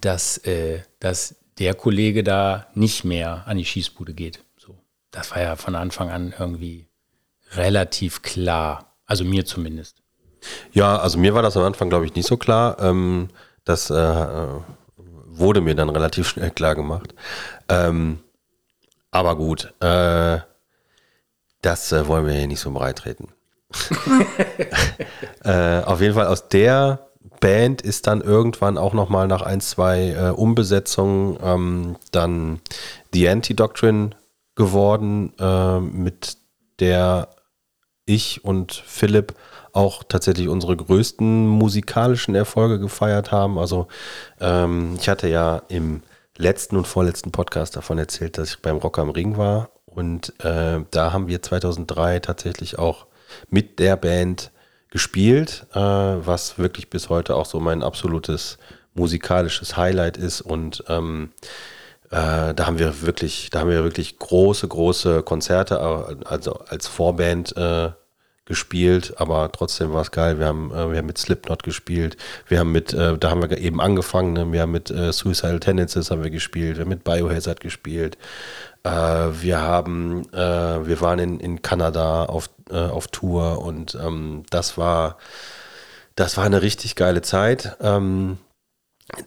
[0.00, 4.40] dass, äh, dass der Kollege da nicht mehr an die Schießbude geht.
[4.56, 4.76] So,
[5.10, 6.85] das war ja von Anfang an irgendwie
[7.56, 8.94] relativ klar.
[9.06, 10.02] Also mir zumindest.
[10.72, 12.78] Ja, also mir war das am Anfang, glaube ich, nicht so klar.
[12.80, 13.28] Ähm,
[13.64, 14.46] das äh,
[15.26, 17.14] wurde mir dann relativ schnell klar gemacht.
[17.68, 18.20] Ähm,
[19.10, 20.38] aber gut, äh,
[21.62, 23.28] das äh, wollen wir hier nicht so breit treten.
[25.44, 27.06] äh, auf jeden Fall aus der
[27.40, 32.60] Band ist dann irgendwann auch nochmal nach ein, zwei äh, Umbesetzungen ähm, dann
[33.12, 34.10] The Anti-Doctrine
[34.54, 36.38] geworden, äh, mit
[36.78, 37.28] der
[38.06, 39.34] ich und Philipp
[39.72, 43.58] auch tatsächlich unsere größten musikalischen Erfolge gefeiert haben.
[43.58, 43.88] Also
[44.40, 46.02] ähm, ich hatte ja im
[46.38, 49.70] letzten und vorletzten Podcast davon erzählt, dass ich beim Rock am Ring war.
[49.84, 53.06] Und äh, da haben wir 2003 tatsächlich auch
[53.50, 54.50] mit der Band
[54.90, 58.58] gespielt, äh, was wirklich bis heute auch so mein absolutes
[58.94, 60.40] musikalisches Highlight ist.
[60.40, 61.32] Und ähm,
[62.10, 66.86] äh, da haben wir wirklich, da haben wir wirklich große, große Konzerte, äh, also als
[66.86, 67.90] Vorband äh,
[68.46, 70.38] gespielt, aber trotzdem war es geil.
[70.38, 73.58] Wir haben, äh, wir haben mit Slipknot gespielt, wir haben mit, äh, da haben wir
[73.58, 74.52] eben angefangen, ne?
[74.52, 78.16] wir haben mit äh, Suicidal Tendencies haben wir gespielt, wir haben mit Biohazard gespielt,
[78.84, 85.18] äh, wir haben, wir waren in, in Kanada auf, auf Tour und ähm, das war,
[86.14, 88.38] das war eine richtig geile Zeit, ähm,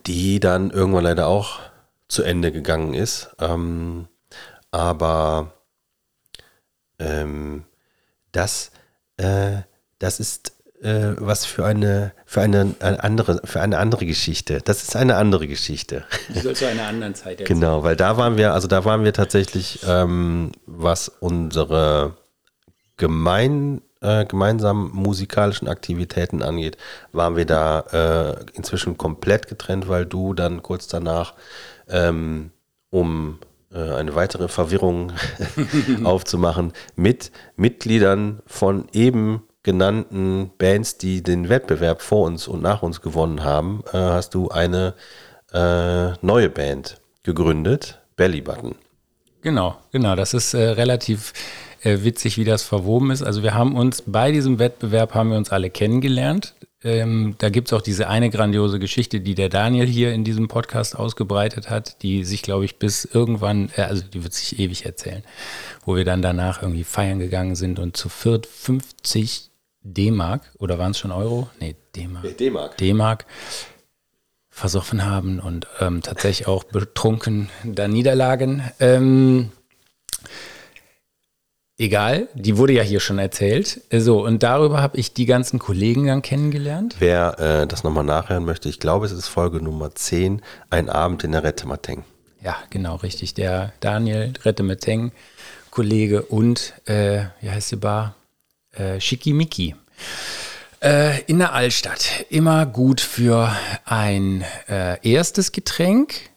[0.07, 1.59] die dann irgendwann leider auch
[2.09, 3.29] zu Ende gegangen ist.
[3.39, 4.07] Ähm,
[4.71, 5.53] aber
[6.99, 7.63] ähm,
[8.31, 8.71] das,
[9.17, 9.61] äh,
[9.99, 14.61] das ist äh, was für eine, für eine, eine, andere, für eine andere Geschichte.
[14.63, 16.05] Das ist eine andere Geschichte.
[16.29, 17.59] Die soll zu einer anderen Zeit erzählen.
[17.59, 22.15] Genau, weil da waren wir, also da waren wir tatsächlich, ähm, was unsere
[22.97, 26.77] gemein, äh, gemeinsamen musikalischen Aktivitäten angeht,
[27.11, 31.33] waren wir da äh, inzwischen komplett getrennt, weil du dann kurz danach
[31.89, 32.51] ähm,
[32.89, 33.39] um
[33.73, 35.13] äh, eine weitere Verwirrung
[36.03, 43.01] aufzumachen, mit Mitgliedern von eben genannten Bands, die den Wettbewerb vor uns und nach uns
[43.01, 44.95] gewonnen haben, äh, hast du eine
[45.53, 48.75] äh, neue Band gegründet, Belly Button.
[49.41, 50.15] Genau, genau.
[50.15, 51.33] Das ist äh, relativ
[51.83, 53.23] äh, witzig, wie das verwoben ist.
[53.23, 56.55] Also wir haben uns bei diesem Wettbewerb haben wir uns alle kennengelernt.
[56.81, 60.47] Ähm, da gibt es auch diese eine grandiose Geschichte, die der Daniel hier in diesem
[60.47, 64.85] Podcast ausgebreitet hat, die sich, glaube ich, bis irgendwann, äh, also die wird sich ewig
[64.85, 65.23] erzählen,
[65.85, 69.49] wo wir dann danach irgendwie feiern gegangen sind und zu viert 50
[69.81, 71.49] D-Mark oder waren es schon Euro?
[71.59, 72.37] Nee, D-Mark.
[72.37, 72.77] D-Mark.
[72.77, 73.25] D-Mark
[74.49, 78.63] versoffen haben und ähm, tatsächlich auch betrunken da niederlagen.
[78.79, 79.51] Ähm,
[81.79, 83.79] Egal, die wurde ja hier schon erzählt.
[83.89, 86.97] So, und darüber habe ich die ganzen Kollegen dann kennengelernt.
[86.99, 91.23] Wer äh, das nochmal nachhören möchte, ich glaube, es ist Folge Nummer 10, ein Abend
[91.23, 92.03] in der Rettemateng.
[92.43, 93.33] Ja, genau, richtig.
[93.33, 95.13] Der Daniel Rettemateng,
[95.71, 98.15] Kollege und, äh, wie heißt die Bar?
[98.73, 99.75] Äh, Schickimicki.
[100.81, 102.25] Äh, in der Altstadt.
[102.29, 103.55] Immer gut für
[103.85, 106.28] ein äh, erstes Getränk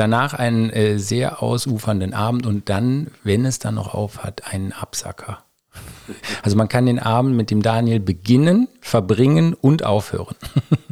[0.00, 5.44] Danach einen äh, sehr ausufernden Abend und dann, wenn es dann noch aufhat, einen Absacker.
[6.42, 10.34] Also man kann den Abend mit dem Daniel beginnen, verbringen und aufhören.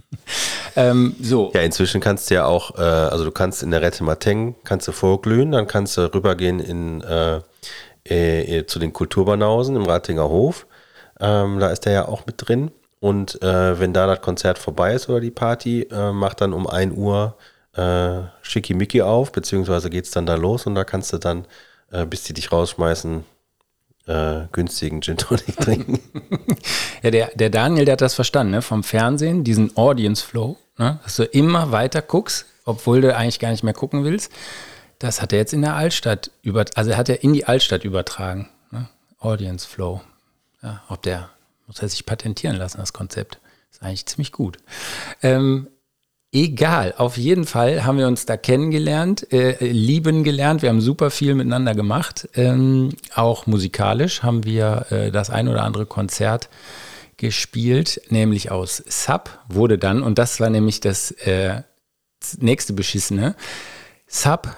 [0.77, 1.51] ähm, so.
[1.55, 4.87] Ja, inzwischen kannst du ja auch, äh, also du kannst in der Rette Mateng, kannst
[4.87, 7.41] du vorglühen, dann kannst du rübergehen in, äh,
[8.05, 10.67] äh, zu den Kulturbanausen im Ratinger Hof.
[11.19, 12.71] Ähm, da ist der ja auch mit drin.
[13.01, 16.67] Und äh, wenn da das Konzert vorbei ist oder die Party, äh, macht dann um
[16.67, 17.37] 1 Uhr
[17.79, 21.47] äh, Schickimicki auf, beziehungsweise geht es dann da los und da kannst du dann,
[21.93, 23.25] äh, bis die dich rausschmeißen,
[24.07, 26.01] äh, günstigen Gin Tonic trinken.
[27.03, 28.63] ja, der, der Daniel, der hat das verstanden, ne?
[28.63, 30.99] vom Fernsehen, diesen Audience Flow, ne?
[31.05, 34.33] dass du immer weiter guckst, obwohl du eigentlich gar nicht mehr gucken willst.
[34.99, 38.49] Das hat er jetzt in der Altstadt über, also hat er in die Altstadt übertragen.
[38.73, 38.89] Ne?
[39.21, 40.01] Audience Flow.
[40.63, 41.31] Ja, ob der
[41.69, 43.39] muss er sich patentieren lassen, das Konzept.
[43.71, 44.57] Ist eigentlich ziemlich gut.
[45.23, 45.69] Ähm,
[46.31, 50.61] Egal, auf jeden Fall haben wir uns da kennengelernt, äh, lieben gelernt.
[50.61, 52.29] Wir haben super viel miteinander gemacht.
[52.35, 56.51] Ähm, auch musikalisch haben wir äh, das ein oder andere Konzert
[57.17, 61.63] gespielt, nämlich aus Sub wurde dann, und das war nämlich das äh,
[62.39, 63.35] nächste Beschissene,
[64.07, 64.55] Sub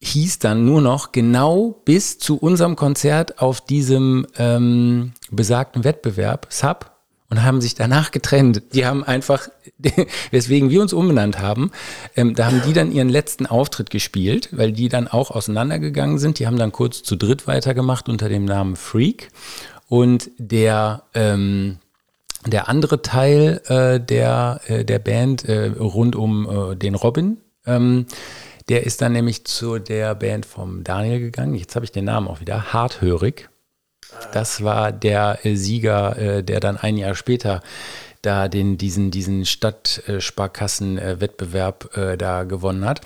[0.00, 6.93] hieß dann nur noch genau bis zu unserem Konzert auf diesem ähm, besagten Wettbewerb Sub
[7.30, 8.62] und haben sich danach getrennt.
[8.74, 9.48] Die haben einfach,
[10.30, 11.70] weswegen wir uns umbenannt haben,
[12.16, 16.38] ähm, da haben die dann ihren letzten Auftritt gespielt, weil die dann auch auseinandergegangen sind.
[16.38, 19.30] Die haben dann kurz zu dritt weitergemacht unter dem Namen Freak.
[19.88, 21.78] Und der, ähm,
[22.46, 28.06] der andere Teil äh, der, äh, der Band äh, rund um äh, den Robin, ähm,
[28.68, 31.54] der ist dann nämlich zu der Band vom Daniel gegangen.
[31.54, 32.72] Jetzt habe ich den Namen auch wieder.
[32.72, 33.50] Harthörig.
[34.32, 37.62] Das war der äh, Sieger, äh, der dann ein Jahr später
[38.22, 43.02] da den, diesen, diesen Stadtsparkassen-Wettbewerb äh, da gewonnen hat.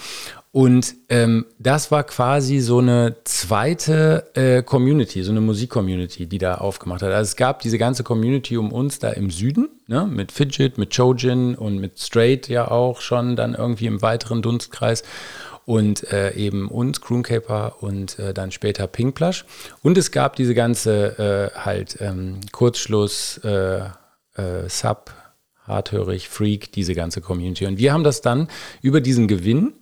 [0.51, 6.55] Und ähm, das war quasi so eine zweite äh, Community, so eine Musikcommunity, die da
[6.55, 7.13] aufgemacht hat.
[7.13, 10.97] Also es gab diese ganze Community um uns da im Süden, ne, mit Fidget, mit
[10.97, 15.03] Chojin und mit Straight ja auch schon dann irgendwie im weiteren Dunstkreis
[15.69, 19.45] und äh, eben uns, Crooncaper und äh, dann später Pinkplush.
[19.83, 25.13] Und es gab diese ganze äh, halt ähm, Kurzschluss, äh, äh, Sub,
[25.67, 27.67] Harthörig, Freak, diese ganze Community.
[27.67, 28.49] Und wir haben das dann
[28.81, 29.75] über diesen Gewinn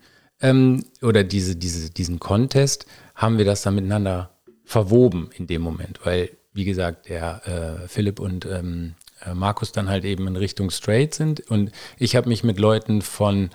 [0.43, 4.31] ähm, oder diese, diese, diesen Contest, haben wir das dann miteinander
[4.65, 7.47] verwoben in dem Moment, weil, wie gesagt, der
[7.85, 8.97] äh, Philipp und ähm,
[9.35, 13.51] Markus dann halt eben in Richtung Straight sind und ich habe mich mit Leuten von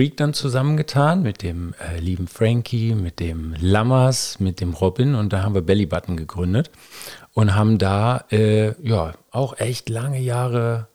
[0.00, 5.30] Freak dann zusammengetan mit dem äh, lieben Frankie, mit dem Lammers, mit dem Robin und
[5.30, 6.70] da haben wir Bellybutton gegründet
[7.34, 10.88] und haben da äh, ja auch echt lange Jahre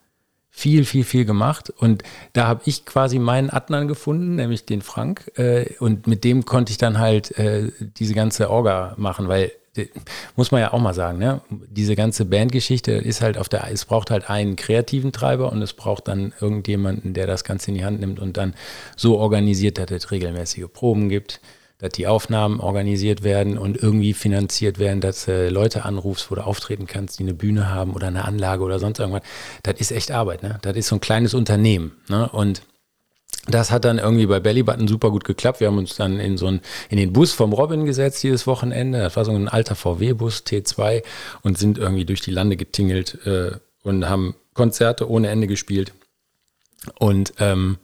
[0.50, 1.70] viel, viel, viel gemacht.
[1.70, 2.02] Und
[2.32, 5.30] da habe ich quasi meinen Adnan gefunden, nämlich den Frank.
[5.36, 9.52] Äh, und mit dem konnte ich dann halt äh, diese ganze Orga machen, weil
[10.36, 11.40] muss man ja auch mal sagen, ne?
[11.50, 15.72] Diese ganze Bandgeschichte ist halt auf der, es braucht halt einen kreativen Treiber und es
[15.72, 18.54] braucht dann irgendjemanden, der das Ganze in die Hand nimmt und dann
[18.96, 21.40] so organisiert, dass es regelmäßige Proben gibt,
[21.78, 26.44] dass die Aufnahmen organisiert werden und irgendwie finanziert werden, dass äh, Leute anrufst, wo du
[26.44, 29.22] auftreten kannst, die eine Bühne haben oder eine Anlage oder sonst irgendwas.
[29.62, 30.58] Das ist echt Arbeit, ne?
[30.62, 32.28] Das ist so ein kleines Unternehmen, ne?
[32.30, 32.62] Und
[33.46, 35.60] das hat dann irgendwie bei Bellybutton super gut geklappt.
[35.60, 38.98] Wir haben uns dann in so einen, in den Bus vom Robin gesetzt dieses Wochenende.
[38.98, 41.02] Das war so ein alter VW-Bus T2
[41.42, 45.92] und sind irgendwie durch die Lande getingelt äh, und haben Konzerte ohne Ende gespielt.
[46.98, 47.78] Und ähm,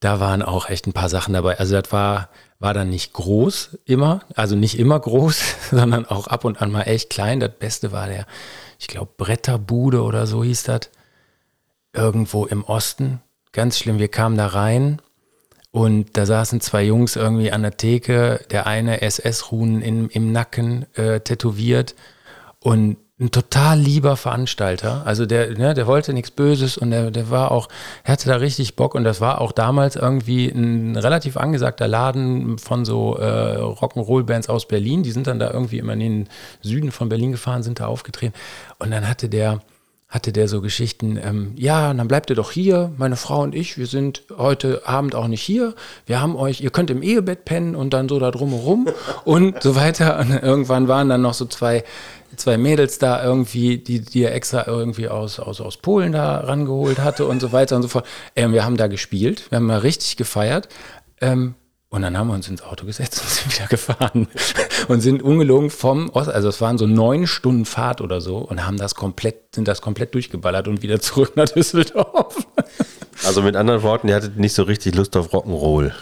[0.00, 1.58] da waren auch echt ein paar Sachen dabei.
[1.58, 6.44] Also das war, war dann nicht groß immer, also nicht immer groß, sondern auch ab
[6.44, 7.40] und an mal echt klein.
[7.40, 8.26] Das Beste war der,
[8.78, 10.90] ich glaube, Bretterbude oder so hieß das.
[11.92, 13.20] Irgendwo im Osten
[13.54, 15.00] Ganz schlimm, wir kamen da rein
[15.70, 19.80] und da saßen zwei Jungs irgendwie an der Theke, der eine SS-Runen
[20.10, 21.94] im Nacken äh, tätowiert
[22.58, 25.06] und ein total lieber Veranstalter.
[25.06, 27.68] Also der, ne, der wollte nichts Böses und der, der war auch,
[28.02, 32.58] er hatte da richtig Bock und das war auch damals irgendwie ein relativ angesagter Laden
[32.58, 35.04] von so äh, Rock'n'Roll-Bands aus Berlin.
[35.04, 36.28] Die sind dann da irgendwie immer in den
[36.60, 38.34] Süden von Berlin gefahren, sind da aufgetreten.
[38.80, 39.60] Und dann hatte der,
[40.14, 43.78] hatte der so Geschichten, ähm, ja, dann bleibt ihr doch hier, meine Frau und ich,
[43.78, 45.74] wir sind heute Abend auch nicht hier,
[46.06, 48.86] wir haben euch, ihr könnt im Ehebett pennen und dann so da drumherum
[49.24, 50.20] und so weiter.
[50.20, 51.82] Und irgendwann waren dann noch so zwei,
[52.36, 57.00] zwei Mädels da irgendwie, die, die er extra irgendwie aus, aus, aus Polen da rangeholt
[57.00, 58.06] hatte und so weiter und so fort.
[58.36, 60.68] Ähm, wir haben da gespielt, wir haben mal richtig gefeiert.
[61.20, 61.56] Ähm,
[61.94, 64.26] und dann haben wir uns ins Auto gesetzt und sind wieder gefahren
[64.88, 68.66] und sind ungelogen vom Ost, also es waren so neun Stunden Fahrt oder so und
[68.66, 72.48] haben das komplett, sind das komplett durchgeballert und wieder zurück nach Düsseldorf.
[73.24, 75.92] Also mit anderen Worten, ihr hattet nicht so richtig Lust auf Rock'n'Roll.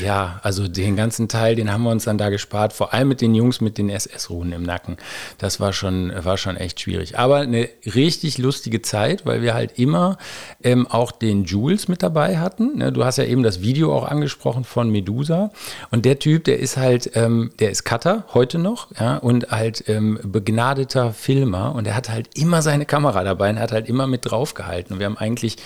[0.00, 3.20] Ja, also den ganzen Teil, den haben wir uns dann da gespart, vor allem mit
[3.20, 4.96] den Jungs mit den SS-Ruhen im Nacken.
[5.38, 7.18] Das war schon, war schon echt schwierig.
[7.18, 10.18] Aber eine richtig lustige Zeit, weil wir halt immer
[10.62, 12.78] ähm, auch den Jules mit dabei hatten.
[12.78, 15.50] Ne, du hast ja eben das Video auch angesprochen von Medusa.
[15.90, 19.84] Und der Typ, der ist halt, ähm, der ist Cutter, heute noch, ja, und halt
[19.88, 21.74] ähm, begnadeter Filmer.
[21.74, 24.94] Und er hat halt immer seine Kamera dabei und hat halt immer mit draufgehalten.
[24.94, 25.56] Und wir haben eigentlich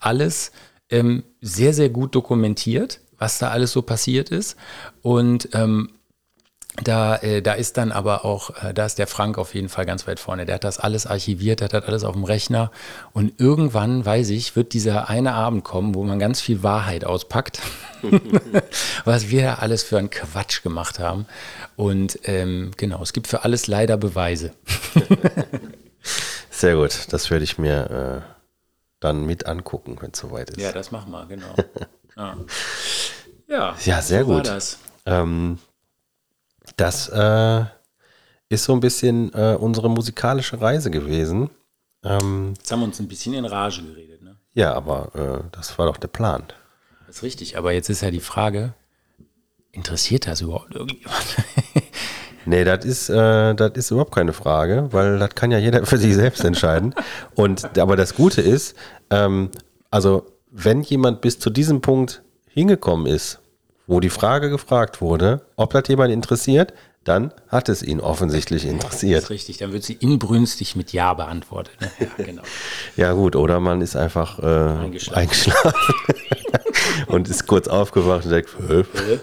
[0.00, 0.52] alles
[0.90, 4.56] ähm, sehr, sehr gut dokumentiert, was da alles so passiert ist.
[5.02, 5.90] Und ähm,
[6.84, 9.84] da, äh, da ist dann aber auch, äh, da ist der Frank auf jeden Fall
[9.84, 10.46] ganz weit vorne.
[10.46, 12.70] Der hat das alles archiviert, der hat alles auf dem Rechner.
[13.12, 17.60] Und irgendwann, weiß ich, wird dieser eine Abend kommen, wo man ganz viel Wahrheit auspackt,
[19.04, 21.26] was wir da alles für einen Quatsch gemacht haben.
[21.76, 24.52] Und ähm, genau, es gibt für alles leider Beweise.
[26.50, 28.37] Sehr gut, das werde ich mir äh
[29.00, 30.60] dann mit angucken, wenn es soweit ist.
[30.60, 31.54] Ja, das machen wir, genau.
[32.16, 32.36] ja.
[33.48, 34.46] ja, ja, sehr so gut.
[34.46, 35.58] das ähm,
[36.76, 37.64] das äh,
[38.48, 41.50] ist so ein bisschen äh, unsere musikalische Reise gewesen.
[42.02, 44.36] Ähm, Jetzt haben wir uns ein bisschen in Rage geredet, ne?
[44.54, 46.44] Ja, aber äh, das war doch der Plan.
[47.06, 48.74] Das ist richtig, aber jetzt ist ja die Frage,
[49.72, 51.36] interessiert das überhaupt irgendjemand?
[52.48, 56.14] Nee, das ist, äh, ist überhaupt keine Frage, weil das kann ja jeder für sich
[56.14, 56.94] selbst entscheiden.
[57.34, 58.74] Und aber das Gute ist,
[59.10, 59.50] ähm,
[59.90, 63.40] also wenn jemand bis zu diesem Punkt hingekommen ist,
[63.86, 66.72] wo die Frage gefragt wurde, ob das jemand interessiert,
[67.04, 69.18] dann hat es ihn offensichtlich interessiert.
[69.18, 71.74] Das ist richtig, dann wird sie inbrünstig mit Ja beantwortet.
[71.98, 72.42] Ja, genau.
[72.96, 75.94] ja, gut, oder man ist einfach äh, eingeschlafen, eingeschlafen.
[77.06, 78.50] und ist kurz aufgewacht und denkt,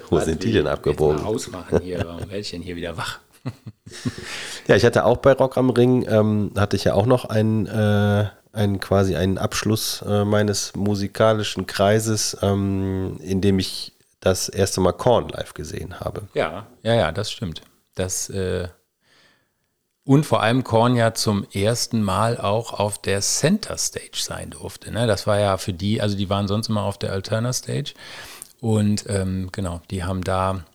[0.10, 1.24] wo sind die denn abgebogen?
[1.24, 3.20] Ausmachen hier, warum werde ich denn hier wieder wach?
[4.68, 7.68] ja, ich hatte auch bei Rock am Ring, ähm, hatte ich ja auch noch einen,
[7.68, 13.95] äh, einen quasi einen Abschluss äh, meines musikalischen Kreises, ähm, in dem ich
[14.26, 16.28] das erste Mal Korn live gesehen habe.
[16.34, 17.62] Ja, ja, ja, das stimmt.
[17.94, 18.68] Das, äh,
[20.04, 24.92] und vor allem Korn ja zum ersten Mal auch auf der Center Stage sein durfte.
[24.92, 25.08] Ne?
[25.08, 27.94] Das war ja für die, also die waren sonst immer auf der Alterna Stage.
[28.62, 30.66] Und ähm, genau, die haben da,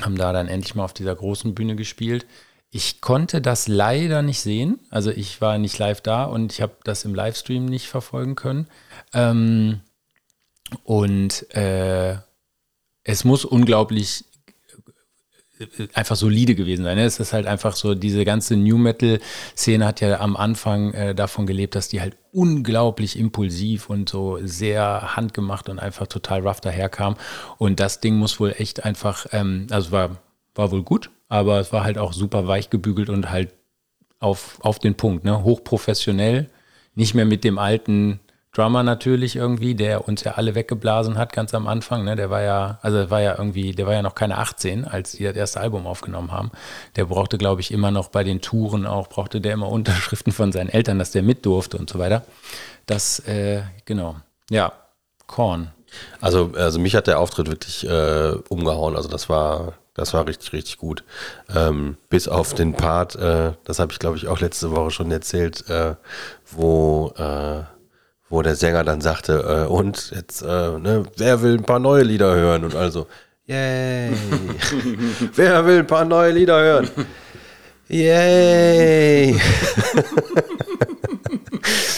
[0.00, 2.26] haben da dann endlich mal auf dieser großen Bühne gespielt.
[2.70, 4.80] Ich konnte das leider nicht sehen.
[4.90, 8.68] Also ich war nicht live da und ich habe das im Livestream nicht verfolgen können.
[9.12, 9.80] Ähm,
[10.82, 12.16] und äh,
[13.04, 14.24] es muss unglaublich
[15.58, 16.96] äh, einfach solide gewesen sein.
[16.96, 17.04] Ne?
[17.04, 21.46] Es ist halt einfach so, diese ganze New Metal-Szene hat ja am Anfang äh, davon
[21.46, 27.16] gelebt, dass die halt unglaublich impulsiv und so sehr handgemacht und einfach total rough daherkam.
[27.58, 30.16] Und das Ding muss wohl echt einfach, ähm, also war,
[30.54, 33.52] war wohl gut, aber es war halt auch super weich gebügelt und halt
[34.18, 35.44] auf, auf den Punkt, ne?
[35.44, 36.48] hochprofessionell,
[36.94, 38.20] nicht mehr mit dem alten
[38.54, 42.04] Drummer natürlich irgendwie, der uns ja alle weggeblasen hat ganz am Anfang.
[42.04, 42.14] Ne?
[42.14, 45.24] Der war ja, also war ja irgendwie, der war ja noch keine 18, als die
[45.24, 46.52] das erste Album aufgenommen haben.
[46.94, 50.52] Der brauchte, glaube ich, immer noch bei den Touren auch, brauchte der immer Unterschriften von
[50.52, 52.22] seinen Eltern, dass der mit durfte und so weiter.
[52.86, 54.16] Das, äh, genau.
[54.50, 54.72] Ja,
[55.26, 55.72] Korn.
[56.20, 58.94] Also, also mich hat der Auftritt wirklich äh, umgehauen.
[58.94, 61.02] Also das war, das war richtig, richtig gut.
[61.54, 65.10] Ähm, bis auf den Part, äh, das habe ich glaube ich auch letzte Woche schon
[65.10, 65.94] erzählt, äh,
[66.50, 67.62] wo äh,
[68.28, 72.02] wo der Sänger dann sagte, äh, und jetzt, äh, ne, wer will ein paar neue
[72.02, 72.64] Lieder hören?
[72.64, 73.06] Und also,
[73.46, 74.10] yay!
[75.34, 76.90] wer will ein paar neue Lieder hören?
[77.88, 79.34] Yay!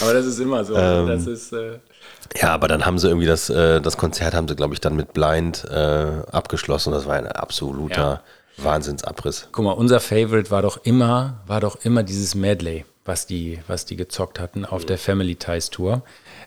[0.03, 0.77] aber das ist immer so.
[0.77, 1.79] Ähm, das ist, äh
[2.41, 4.97] ja, aber dann haben sie irgendwie das, äh, das Konzert haben sie, glaube ich, dann
[4.97, 6.93] mit Blind äh, abgeschlossen.
[6.93, 8.23] Das war ein absoluter
[8.57, 8.65] ja.
[8.65, 9.49] Wahnsinnsabriss.
[9.53, 13.85] Guck mal, unser Favorite war doch immer, war doch immer dieses Medley, was die, was
[13.85, 16.03] die gezockt hatten auf der Family Ties Tour.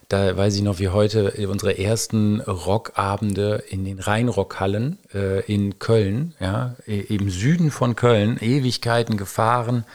[0.08, 6.34] Da weiß ich noch wie heute unsere ersten Rockabende in den Rheinrockhallen äh, in Köln,
[6.40, 9.86] ja, im Süden von Köln, Ewigkeiten gefahren.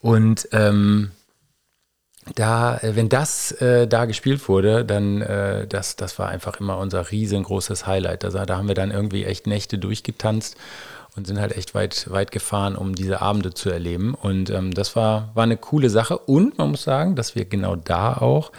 [0.00, 1.10] Und ähm,
[2.36, 7.10] da, wenn das äh, da gespielt wurde, dann äh, das, das war einfach immer unser
[7.10, 8.24] riesengroßes Highlight.
[8.24, 10.56] Also, da haben wir dann irgendwie echt Nächte durchgetanzt
[11.16, 14.14] und sind halt echt weit, weit gefahren, um diese Abende zu erleben.
[14.14, 16.16] Und ähm, das war, war eine coole Sache.
[16.18, 18.52] Und man muss sagen, dass wir genau da auch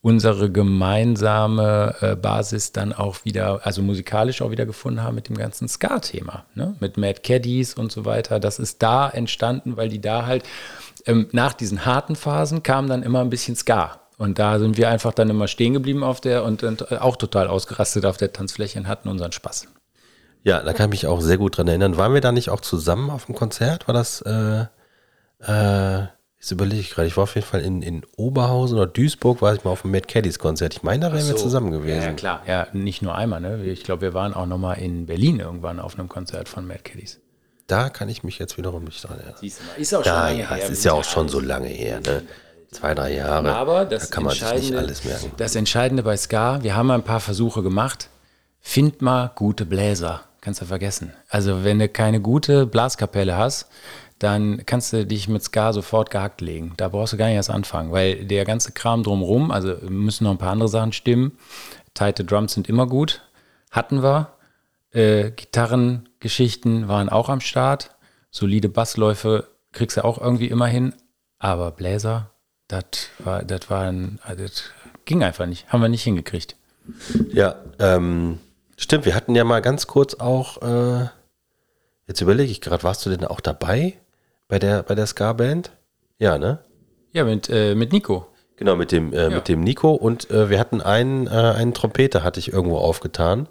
[0.00, 5.36] unsere gemeinsame äh, Basis dann auch wieder, also musikalisch auch wieder gefunden haben mit dem
[5.36, 6.76] ganzen Ska-Thema, ne?
[6.78, 8.38] mit Mad Caddies und so weiter.
[8.38, 10.44] Das ist da entstanden, weil die da halt
[11.06, 14.00] ähm, nach diesen harten Phasen kam dann immer ein bisschen Ska.
[14.18, 17.48] Und da sind wir einfach dann immer stehen geblieben auf der und, und auch total
[17.48, 19.66] ausgerastet auf der Tanzfläche und hatten unseren Spaß.
[20.44, 21.96] Ja, da kann ich mich auch sehr gut dran erinnern.
[21.96, 23.88] Waren wir da nicht auch zusammen auf dem Konzert?
[23.88, 24.66] War das äh,
[25.40, 26.06] äh,
[26.40, 29.54] Jetzt überlege ich gerade, ich war auf jeden Fall in, in Oberhausen oder Duisburg, war
[29.54, 30.72] ich mal auf dem Mad Caddies Konzert.
[30.74, 31.30] Ich meine, da wären so.
[31.30, 32.02] wir zusammen gewesen.
[32.02, 32.42] Ja, klar.
[32.46, 33.64] Ja, nicht nur einmal, ne?
[33.64, 37.18] Ich glaube, wir waren auch nochmal in Berlin irgendwann auf einem Konzert von Mad Caddies.
[37.66, 39.34] Da kann ich mich jetzt wiederum nicht dran erinnern.
[39.40, 40.64] Siehst du mal, ist auch schon da, lange ja, her.
[40.64, 42.22] es ist ja auch schon so lange her, ne?
[42.70, 43.52] Zwei, drei Jahre.
[43.54, 45.32] Aber das da kann man sich nicht alles merken.
[45.38, 48.10] Das Entscheidende bei Ska, wir haben ein paar Versuche gemacht.
[48.60, 50.27] Find mal gute Bläser.
[50.40, 51.12] Kannst du vergessen.
[51.28, 53.68] Also, wenn du keine gute Blaskapelle hast,
[54.18, 56.74] dann kannst du dich mit Ska sofort gehackt legen.
[56.76, 60.32] Da brauchst du gar nicht erst anfangen, weil der ganze Kram drumrum, also müssen noch
[60.32, 61.38] ein paar andere Sachen stimmen.
[61.94, 63.22] Tighte Drums sind immer gut.
[63.70, 64.32] Hatten wir.
[64.90, 67.96] Äh, Gitarrengeschichten waren auch am Start.
[68.30, 70.94] Solide Bassläufe kriegst du auch irgendwie immer hin.
[71.38, 72.30] Aber Bläser,
[72.66, 72.82] das
[73.18, 74.64] war, das war ein, das
[75.04, 75.68] ging einfach nicht.
[75.72, 76.56] Haben wir nicht hingekriegt.
[77.32, 78.38] Ja, ähm,
[78.78, 79.04] stimmt.
[79.04, 81.08] Wir hatten ja mal ganz kurz auch, äh,
[82.06, 83.94] jetzt überlege ich gerade, warst du denn auch dabei?
[84.48, 85.72] Bei der, bei der Ska-Band?
[86.18, 86.60] Ja, ne?
[87.12, 88.26] Ja, mit, äh, mit Nico.
[88.56, 89.30] Genau, mit dem, äh, ja.
[89.30, 89.92] mit dem Nico.
[89.92, 93.48] Und äh, wir hatten einen, äh, einen Trompeter, hatte ich irgendwo aufgetan.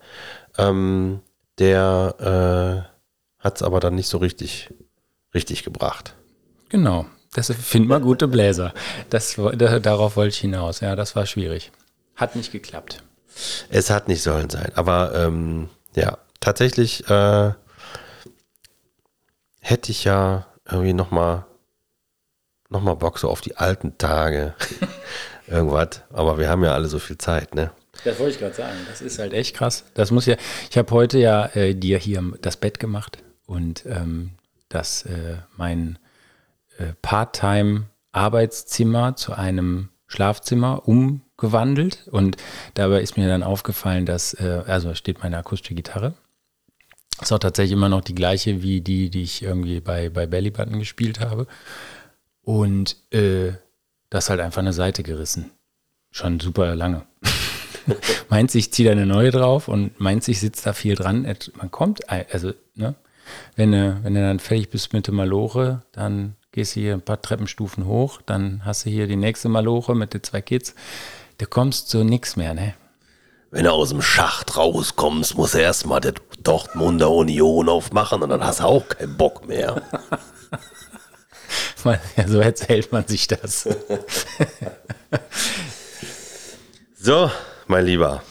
[0.57, 1.21] Ähm,
[1.59, 4.73] der äh, hat es aber dann nicht so richtig,
[5.33, 6.15] richtig gebracht.
[6.69, 7.05] Genau.
[7.33, 8.73] Das find mal gute Bläser.
[9.09, 10.79] Das, da, darauf wollte ich hinaus.
[10.79, 11.71] Ja, das war schwierig.
[12.15, 13.03] Hat nicht geklappt.
[13.69, 14.71] Es hat nicht sollen sein.
[14.75, 17.51] Aber ähm, ja, tatsächlich äh,
[19.59, 21.45] hätte ich ja irgendwie nochmal
[22.69, 24.53] noch mal Bock so auf die alten Tage.
[25.47, 26.01] Irgendwas.
[26.11, 27.71] Aber wir haben ja alle so viel Zeit, ne?
[28.03, 28.77] Das wollte ich gerade sagen.
[28.89, 29.85] Das ist halt echt krass.
[29.93, 30.35] Das muss ja.
[30.69, 34.31] Ich habe heute ja äh, dir hier das Bett gemacht und ähm,
[34.69, 35.97] das äh, mein
[36.77, 42.07] äh, Part-Time-Arbeitszimmer zu einem Schlafzimmer umgewandelt.
[42.11, 42.37] Und
[42.73, 46.15] dabei ist mir dann aufgefallen, dass, äh, also steht meine akustische Gitarre
[47.21, 50.51] ist auch tatsächlich immer noch die gleiche wie die, die ich irgendwie bei, bei Belly
[50.51, 51.47] Button gespielt habe.
[52.43, 53.53] Und äh,
[54.09, 55.51] das halt einfach eine Seite gerissen.
[56.11, 57.05] Schon super lange.
[58.29, 61.23] meint sich, zieht eine neue drauf und meint sich, sitzt da viel dran.
[61.55, 62.95] Man kommt, also, ne?
[63.57, 67.01] Wenn du, wenn du dann fertig bist mit der Malore, dann gehst du hier ein
[67.01, 70.73] paar Treppenstufen hoch, dann hast du hier die nächste Maloche mit den zwei Kids.
[71.37, 72.73] Du kommst zu nichts mehr, ne?
[73.49, 78.43] Wenn du aus dem Schacht rauskommst, muss er erstmal der Dortmunder Union aufmachen und dann
[78.43, 79.81] hast du auch keinen Bock mehr.
[81.85, 83.69] ja, so erzählt man sich das.
[86.99, 87.31] so,
[87.67, 88.21] mein Lieber.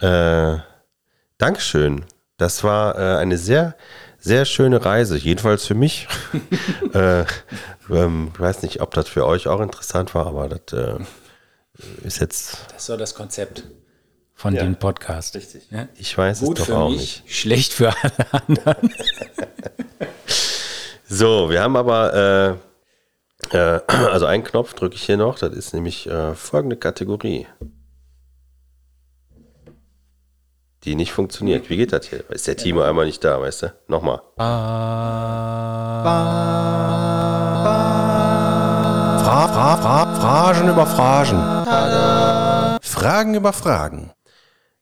[0.00, 0.58] Äh,
[1.38, 2.04] Dankeschön.
[2.36, 3.76] Das war äh, eine sehr,
[4.24, 6.08] sehr schöne Reise, jedenfalls für mich.
[6.94, 7.24] äh,
[7.90, 10.98] ähm, ich weiß nicht, ob das für euch auch interessant war, aber das äh,
[12.04, 12.58] ist jetzt.
[12.68, 13.64] Das ist so das Konzept
[14.32, 15.36] von ja, dem Podcast.
[15.36, 15.70] Richtig.
[15.70, 15.88] Ja?
[15.96, 17.34] Ich weiß Gut es doch auch mich, nicht.
[17.36, 18.94] Schlecht für alle anderen.
[21.06, 22.58] so, wir haben aber
[23.52, 25.38] äh, äh, also einen Knopf drücke ich hier noch.
[25.38, 27.46] Das ist nämlich äh, folgende Kategorie.
[30.84, 31.70] Die nicht funktioniert.
[31.70, 32.28] Wie geht das hier?
[32.30, 33.72] Ist der Timo einmal nicht da, weißt du?
[33.88, 34.20] Nochmal.
[39.24, 42.80] Fra, fra, fra, Fragen über Fragen.
[42.82, 44.12] Fragen über Fragen.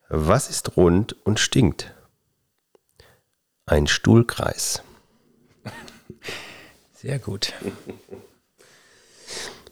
[0.08, 1.94] Was ist rund und stinkt?
[3.64, 4.82] Ein Stuhlkreis.
[6.94, 7.52] Sehr gut.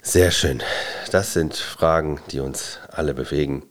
[0.03, 0.63] Sehr schön.
[1.11, 3.65] Das sind Fragen, die uns alle bewegen.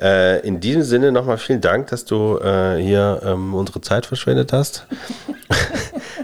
[0.00, 4.52] Äh, in diesem Sinne nochmal vielen Dank, dass du äh, hier ähm, unsere Zeit verschwendet
[4.52, 4.86] hast.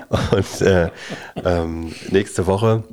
[0.30, 0.90] Und äh,
[1.44, 2.84] ähm, nächste Woche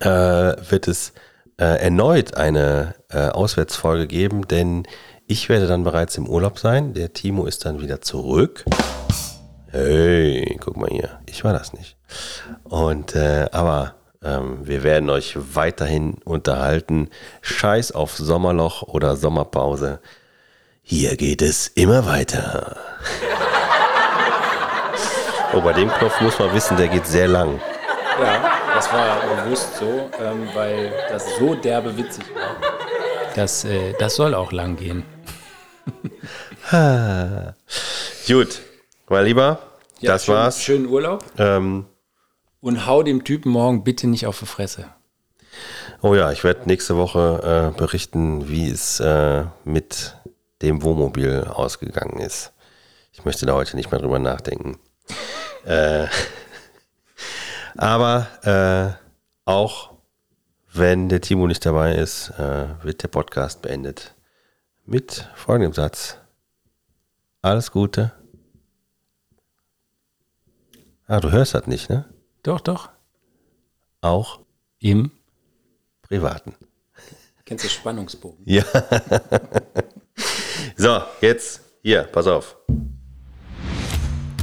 [0.00, 1.12] äh, wird es
[1.58, 4.82] äh, erneut eine äh, Auswärtsfolge geben, denn
[5.26, 6.92] ich werde dann bereits im Urlaub sein.
[6.92, 8.64] Der Timo ist dann wieder zurück.
[9.68, 11.20] Hey, guck mal hier.
[11.26, 11.96] Ich war das nicht.
[12.64, 17.10] Und aber wir werden euch weiterhin unterhalten.
[17.40, 20.00] Scheiß auf Sommerloch oder Sommerpause.
[20.82, 22.76] Hier geht es immer weiter.
[25.54, 27.60] oh, bei dem Knopf muss man wissen, der geht sehr lang.
[28.20, 32.56] Ja, das war bewusst so, ähm, weil das so derbe witzig war.
[33.34, 35.04] Das, äh, das soll auch lang gehen.
[38.28, 38.60] Gut,
[39.08, 39.58] mein Lieber,
[40.00, 40.62] ja, das schön, war's.
[40.62, 41.24] Schönen Urlaub.
[41.38, 41.86] Ähm,
[42.62, 44.86] und hau dem Typen morgen bitte nicht auf die Fresse.
[46.00, 50.16] Oh ja, ich werde nächste Woche äh, berichten, wie es äh, mit
[50.62, 52.52] dem Wohnmobil ausgegangen ist.
[53.12, 54.78] Ich möchte da heute nicht mehr drüber nachdenken.
[55.66, 56.06] äh,
[57.76, 58.98] aber äh,
[59.44, 59.92] auch
[60.72, 64.14] wenn der Timo nicht dabei ist, äh, wird der Podcast beendet
[64.86, 66.16] mit folgendem Satz.
[67.42, 68.12] Alles Gute.
[71.06, 72.11] Ah, du hörst das nicht, ne?
[72.42, 72.88] Doch, doch.
[74.00, 74.40] Auch
[74.80, 75.12] im
[76.02, 76.54] Privaten.
[77.44, 78.44] Kennst du Spannungsbogen?
[78.44, 78.64] Ja.
[80.76, 82.56] so, jetzt hier, pass auf.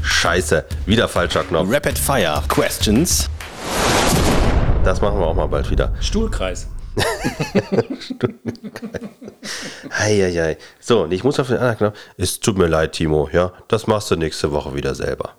[0.02, 1.68] Scheiße, wieder falscher Knopf.
[1.70, 3.30] Rapid Fire Questions.
[4.86, 5.94] Das machen wir auch mal bald wieder.
[6.00, 6.70] Stuhlkreis.
[9.90, 10.58] Eieiei.
[10.80, 11.98] So, und ich muss auf den anderen Knopf.
[12.16, 13.30] Es tut mir leid, Timo.
[13.34, 15.36] Ja, das machst du nächste Woche wieder selber.